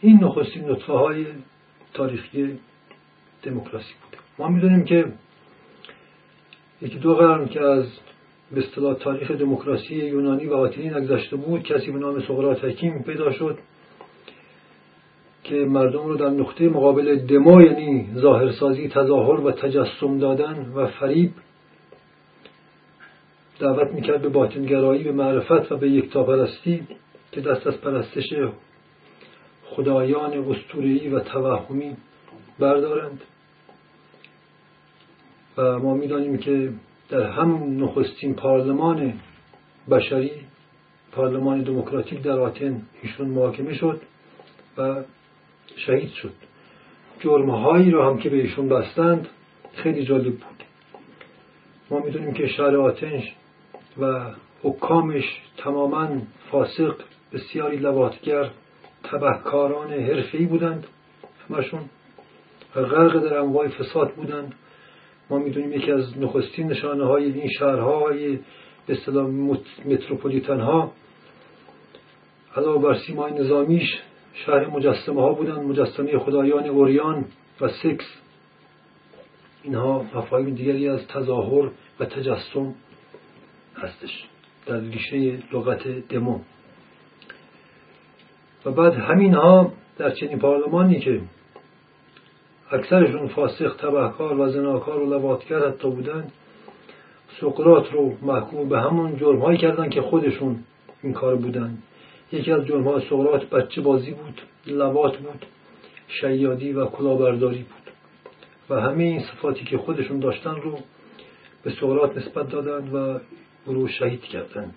این 0.00 0.24
نخستین 0.24 0.70
نطفه 0.70 0.92
های 0.92 1.26
تاریخی 1.94 2.58
دموکراسی 3.42 3.94
بوده. 4.02 4.22
ما 4.38 4.48
می‌دونیم 4.48 4.84
که 4.84 5.12
یکی 6.82 6.98
دو 6.98 7.14
قرن 7.14 7.48
که 7.48 7.60
از 7.60 7.86
به 8.52 8.66
اصطلاح 8.66 8.94
تاریخ 8.94 9.30
دموکراسی 9.30 9.94
یونانی 9.94 10.46
و 10.46 10.54
آتینی 10.54 10.90
نگذشته 10.90 11.36
بود 11.36 11.62
کسی 11.62 11.90
به 11.90 11.98
نام 11.98 12.20
سقراط 12.20 12.64
حکیم 12.64 13.02
پیدا 13.02 13.32
شد. 13.32 13.58
که 15.52 15.58
مردم 15.58 16.06
رو 16.06 16.16
در 16.16 16.30
نقطه 16.30 16.68
مقابل 16.68 17.16
دما 17.16 17.62
یعنی 17.62 18.08
ظاهرسازی 18.14 18.88
تظاهر 18.88 19.40
و 19.40 19.52
تجسم 19.52 20.18
دادن 20.18 20.72
و 20.74 20.86
فریب 20.86 21.32
دعوت 23.58 23.94
می‌کرد 23.94 24.22
به 24.22 24.28
باطنگرایی 24.28 25.04
به 25.04 25.12
معرفت 25.12 25.72
و 25.72 25.76
به 25.76 25.90
یکتاپرستی 25.90 26.86
که 27.32 27.40
دست 27.40 27.66
از 27.66 27.80
پرستش 27.80 28.34
خدایان 29.64 30.32
اسطوره‌ای 30.32 31.08
و 31.08 31.20
توهمی 31.20 31.96
بردارند. 32.58 33.20
و 35.56 35.78
ما 35.78 35.94
می‌دانیم 35.94 36.38
که 36.38 36.72
در 37.08 37.30
هم 37.30 37.84
نخستین 37.84 38.34
پارلمان 38.34 39.14
بشری 39.90 40.32
پارلمان 41.12 41.62
دموکراتیک 41.62 42.22
در 42.22 42.38
آتن 42.38 42.82
ایشون 43.02 43.28
محاکمه 43.28 43.74
شد 43.74 44.00
و 44.78 45.02
شهید 45.76 46.12
شد. 46.12 46.32
جرمهایی 47.20 47.90
رو 47.90 48.02
هم 48.02 48.18
که 48.18 48.30
به 48.30 48.36
ایشون 48.36 48.68
بستند 48.68 49.28
خیلی 49.74 50.04
جالب 50.04 50.32
بود. 50.32 50.64
ما 51.90 51.98
می‌دونیم 51.98 52.34
که 52.34 52.46
شهر 52.46 52.76
آتن 52.76 53.22
و 54.00 54.30
حکامش 54.62 55.40
تماما 55.56 56.08
فاسق 56.50 56.94
بسیاری 57.32 57.76
لواتگر 57.76 58.50
تبهکاران 59.04 59.92
حرفه‌ای 59.92 60.46
بودند 60.46 60.86
همشون 61.50 61.80
غرق 62.74 63.18
در 63.24 63.38
انواع 63.38 63.68
فساد 63.68 64.14
بودند. 64.14 64.54
ما 65.30 65.38
می‌دونیم 65.38 65.72
یکی 65.72 65.92
از 65.92 66.18
نخستین 66.18 66.66
نشانه 66.66 67.06
های 67.06 67.24
این 67.24 67.48
شهرهای 67.58 68.38
به 68.86 68.92
اصطلاح 68.92 69.26
متروپولیتن 69.84 70.60
ها 70.60 70.92
علاوه 72.56 72.82
بر 72.82 72.98
سیمای 73.06 73.32
نظامیش 73.32 74.00
شهر 74.32 74.66
مجسمه 74.66 75.20
ها 75.20 75.32
بودند 75.32 75.58
مجسمه 75.58 76.18
خدایان 76.18 76.66
اوریان 76.66 77.24
و 77.60 77.68
سکس. 77.68 78.04
اینها 79.62 80.06
مفاهیم 80.14 80.54
دیگری 80.54 80.88
از 80.88 81.08
تظاهر 81.08 81.70
و 82.00 82.04
تجسم 82.04 82.74
هستش 83.76 84.28
در 84.66 84.80
ریشه 84.80 85.38
لغت 85.52 85.88
دمو. 85.88 86.38
و 88.64 88.70
بعد 88.70 88.94
همین 88.94 89.34
ها 89.34 89.72
در 89.98 90.10
چنین 90.10 90.38
پارلمانی 90.38 91.00
که 91.00 91.20
اکثرشون 92.70 93.28
فاسق 93.28 93.76
تبهکار 93.76 94.40
و 94.40 94.48
زناکار 94.48 95.02
و 95.02 95.10
لواتگر 95.10 95.68
حتی 95.68 95.90
بودند 95.90 96.32
سقرات 97.40 97.92
رو 97.92 98.14
محکوم 98.22 98.68
به 98.68 98.80
همون 98.80 99.16
جرم 99.16 99.38
هایی 99.38 99.58
کردن 99.58 99.88
که 99.88 100.00
خودشون 100.00 100.64
این 101.02 101.12
کار 101.12 101.36
بودن. 101.36 101.78
یکی 102.32 102.52
از 102.52 102.70
های 102.70 103.02
سقرات 103.10 103.50
بچه 103.50 103.80
بازی 103.80 104.10
بود 104.10 104.40
لوات 104.66 105.16
بود 105.16 105.46
شیادی 106.08 106.72
و 106.72 106.86
کلاهبرداری 106.86 107.58
بود. 107.58 107.92
و 108.70 108.80
همه 108.80 109.04
این 109.04 109.20
صفاتی 109.20 109.64
که 109.64 109.78
خودشون 109.78 110.18
داشتن 110.18 110.54
رو 110.54 110.78
به 111.62 111.70
سقرات 111.70 112.16
نسبت 112.16 112.48
دادند 112.48 112.94
و 112.94 113.20
او 113.66 113.74
رو 113.74 113.88
شهید 113.88 114.22
کردند 114.22 114.74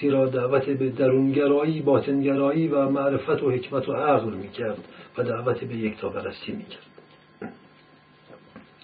زیرا 0.00 0.26
دعوت 0.26 0.64
به 0.64 0.88
درونگرایی 0.88 1.80
باطنگرایی 1.80 2.68
و 2.68 2.88
معرفت 2.88 3.42
و 3.42 3.50
حکمت 3.50 3.88
و 3.88 3.92
عقل 3.92 4.32
می‌کرد 4.32 4.78
و 5.18 5.22
دعوت 5.22 5.64
به 5.64 5.74
یک 5.74 6.04
می 6.04 6.54
می‌کرد. 6.54 6.82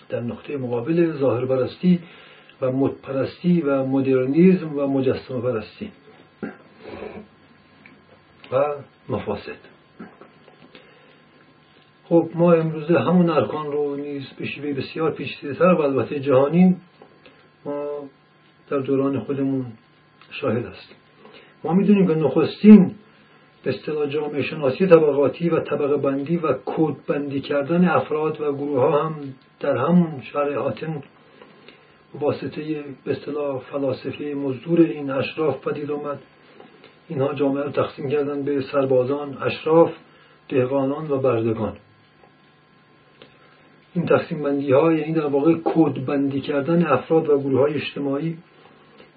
در 0.09 0.20
نقطه 0.20 0.57
مقابل 0.57 1.12
ظاهر 1.12 1.47
پرستی 1.47 1.99
و 2.61 2.72
مدپرستی 2.72 3.61
و 3.61 3.85
مدرنیزم 3.85 4.79
و 4.79 4.87
مجسم 4.87 5.41
پرستی 5.41 5.91
و 8.53 8.74
مفاسد. 9.09 9.57
خب 12.05 12.30
ما 12.34 12.53
امروزه 12.53 12.99
همون 12.99 13.30
ارکان 13.30 13.72
رو 13.72 13.97
نیز 13.97 14.26
به 14.38 14.47
شیوه 14.47 14.72
بسیار 14.72 15.11
پیچیده‌تر 15.11 15.64
و 15.64 15.80
البته 15.80 16.20
جهانی 16.20 16.76
ما 17.64 17.88
در 18.70 18.78
دوران 18.78 19.20
خودمون 19.20 19.66
شاهد 20.30 20.66
هستیم. 20.66 20.97
ما 21.64 21.72
می‌دونیم 21.72 22.07
که 22.07 22.14
نخستین 22.14 22.95
به 23.64 23.70
اصطلاح 23.70 24.07
جامعه 24.07 24.42
شناسی 24.42 24.86
طبقاتی 24.86 25.49
و 25.49 25.61
طبقه 25.61 25.97
بندی 25.97 26.36
و 26.36 26.53
کود 26.53 27.07
بندی 27.07 27.40
کردن 27.40 27.88
افراد 27.88 28.40
و 28.40 28.53
گروه 28.53 28.80
ها 28.80 29.05
هم 29.05 29.14
در 29.61 29.76
همون 29.76 30.22
شرع 30.32 30.57
آتن 30.57 31.03
واسطه 32.20 32.84
به 33.05 33.12
اصطلاح 33.12 33.59
فلاسفه 33.59 34.24
مزدور 34.24 34.80
این 34.80 35.11
اشراف 35.11 35.68
پدید 35.68 35.90
آمد. 35.90 36.18
اینها 37.09 37.35
جامعه 37.35 37.65
رو 37.65 37.71
تقسیم 37.71 38.11
کردن 38.11 38.43
به 38.43 38.61
سربازان 38.73 39.39
اشراف 39.43 39.93
دهقانان 40.49 41.11
و 41.11 41.19
بردگان. 41.19 41.77
این 43.95 44.07
تقسیم 44.07 44.43
بندی 44.43 44.73
ها 44.73 44.93
یعنی 44.93 45.13
در 45.13 45.27
واقع 45.27 45.55
کود 45.55 46.07
بندی 46.07 46.41
کردن 46.41 46.87
افراد 46.87 47.29
و 47.29 47.39
گروه 47.39 47.61
های 47.61 47.75
اجتماعی 47.75 48.39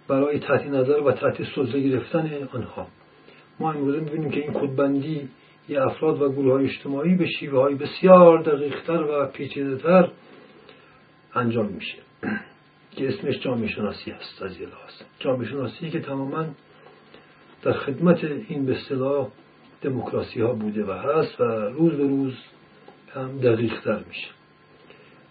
برای 0.08 0.40
تحت 0.40 0.68
نظر 0.68 1.00
و 1.00 1.12
تحت 1.12 1.44
سلطه 1.56 1.80
گرفتن 1.80 2.50
آنها. 2.54 2.88
ما 3.60 3.72
امروزه 3.72 4.00
می‌بینیم 4.00 4.32
که 4.32 4.40
این 4.40 4.54
کودبندی 4.54 5.30
یه 5.70 5.82
افراد 5.82 6.22
و 6.22 6.32
گروه 6.32 6.54
های 6.54 6.66
اجتماعی 6.66 7.16
به 7.16 7.26
شیوه 7.26 7.60
های 7.60 7.76
بسیار 7.76 8.44
دقیقتر 8.44 9.04
و 9.04 9.26
پیچیدهتر 9.26 10.10
انجام 11.36 11.66
میشه. 11.66 11.98
که 12.98 13.08
اسمش 13.08 13.40
جامعه 13.40 13.68
شناسی 13.68 14.12
هست 14.12 14.42
از 14.42 14.62
یه 14.62 14.68
جامعه 15.20 15.50
شناسی 15.50 15.90
که 15.90 16.00
تماما 16.00 16.46
در 17.64 17.74
خدمت 17.74 18.24
این 18.24 18.66
به 18.66 18.78
اصطلاح 18.78 19.28
دموکراسی 19.82 20.42
ها 20.42 20.54
بوده 20.54 20.86
و 20.86 20.92
هست 20.92 21.42
و 21.42 21.44
روز 21.44 21.94
به 21.94 22.04
روز 22.04 22.34
هم 23.14 23.38
دقیقتر 23.38 24.04
میشه. 24.08 24.28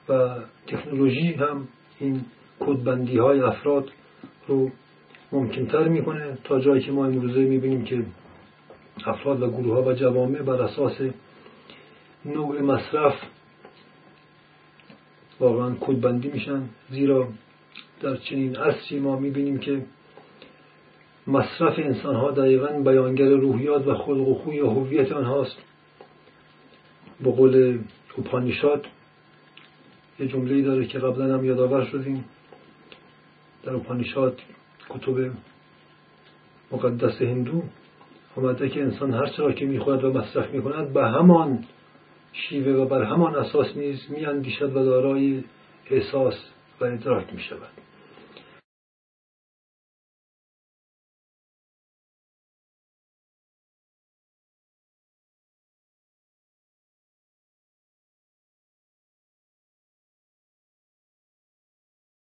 و 0.09 0.39
تکنولوژی 0.67 1.33
هم 1.33 1.69
این 1.99 2.21
کودبندی 2.61 3.19
های 3.19 3.41
افراد 3.41 3.91
رو 4.49 4.71
ممکنتر 5.33 5.89
می‌کنه. 5.89 6.39
تا 6.45 6.61
جایی 6.61 6.83
که 6.83 6.93
ما 6.93 7.07
امروزه 7.07 7.41
می‌بینیم 7.41 7.85
که 7.85 8.07
افراد 9.07 9.43
و 9.43 9.51
گروه 9.51 9.75
ها 9.75 9.83
و 9.83 9.93
جوامع 9.93 10.43
بر 10.43 10.63
اساس 10.63 11.01
نوع 12.25 12.61
مصرف 12.61 13.15
واقعا 15.41 15.75
کودبندی 15.75 16.29
میشن. 16.29 16.63
زیرا 16.91 17.29
در 18.01 18.17
چنین 18.17 18.57
عصری 18.57 19.01
ما 19.01 19.19
می‌بینیم 19.19 19.59
که 19.59 19.83
مصرف 21.27 21.79
انسان 21.79 22.15
ها 22.15 22.31
دقیقا 22.31 22.67
بیانگر 22.67 23.29
روحیات 23.29 23.87
و 23.87 23.95
خلق 23.95 24.29
و 24.29 24.35
خوی 24.35 24.61
و 24.61 24.67
هویت 24.67 25.13
آنهاست. 25.13 25.57
به 27.21 27.31
قول 27.31 27.79
اوپانیشاد 28.17 28.87
یه 30.19 30.27
جمله 30.27 30.63
داره 30.63 30.87
که 30.87 30.99
قبلا 30.99 31.35
هم 31.35 31.45
یادآور 31.45 31.85
شدیم. 31.85 32.25
در 33.63 33.73
اوپانیشاد 33.73 34.41
کتب 34.89 35.31
مقدس 36.73 37.23
هندو 37.23 37.63
آمده 38.37 38.69
که 38.69 38.83
انسان 38.83 39.15
هر 39.15 39.27
چرا 39.27 39.53
که 39.53 39.67
می‌خورد 39.67 40.05
و 40.05 40.13
مصرف 40.13 40.51
می‌کند 40.51 40.93
به 40.93 41.05
همان 41.05 41.65
شیوه 42.33 42.73
و 42.73 42.85
بر 42.85 43.03
همان 43.03 43.35
اساس 43.35 43.77
نیز 43.77 44.07
میاندیشد 44.11 44.77
و 44.77 44.85
دارای 44.85 45.45
احساس 45.91 46.35
و 46.81 46.85
ادراک 46.85 47.35
می‌شود. 47.35 47.86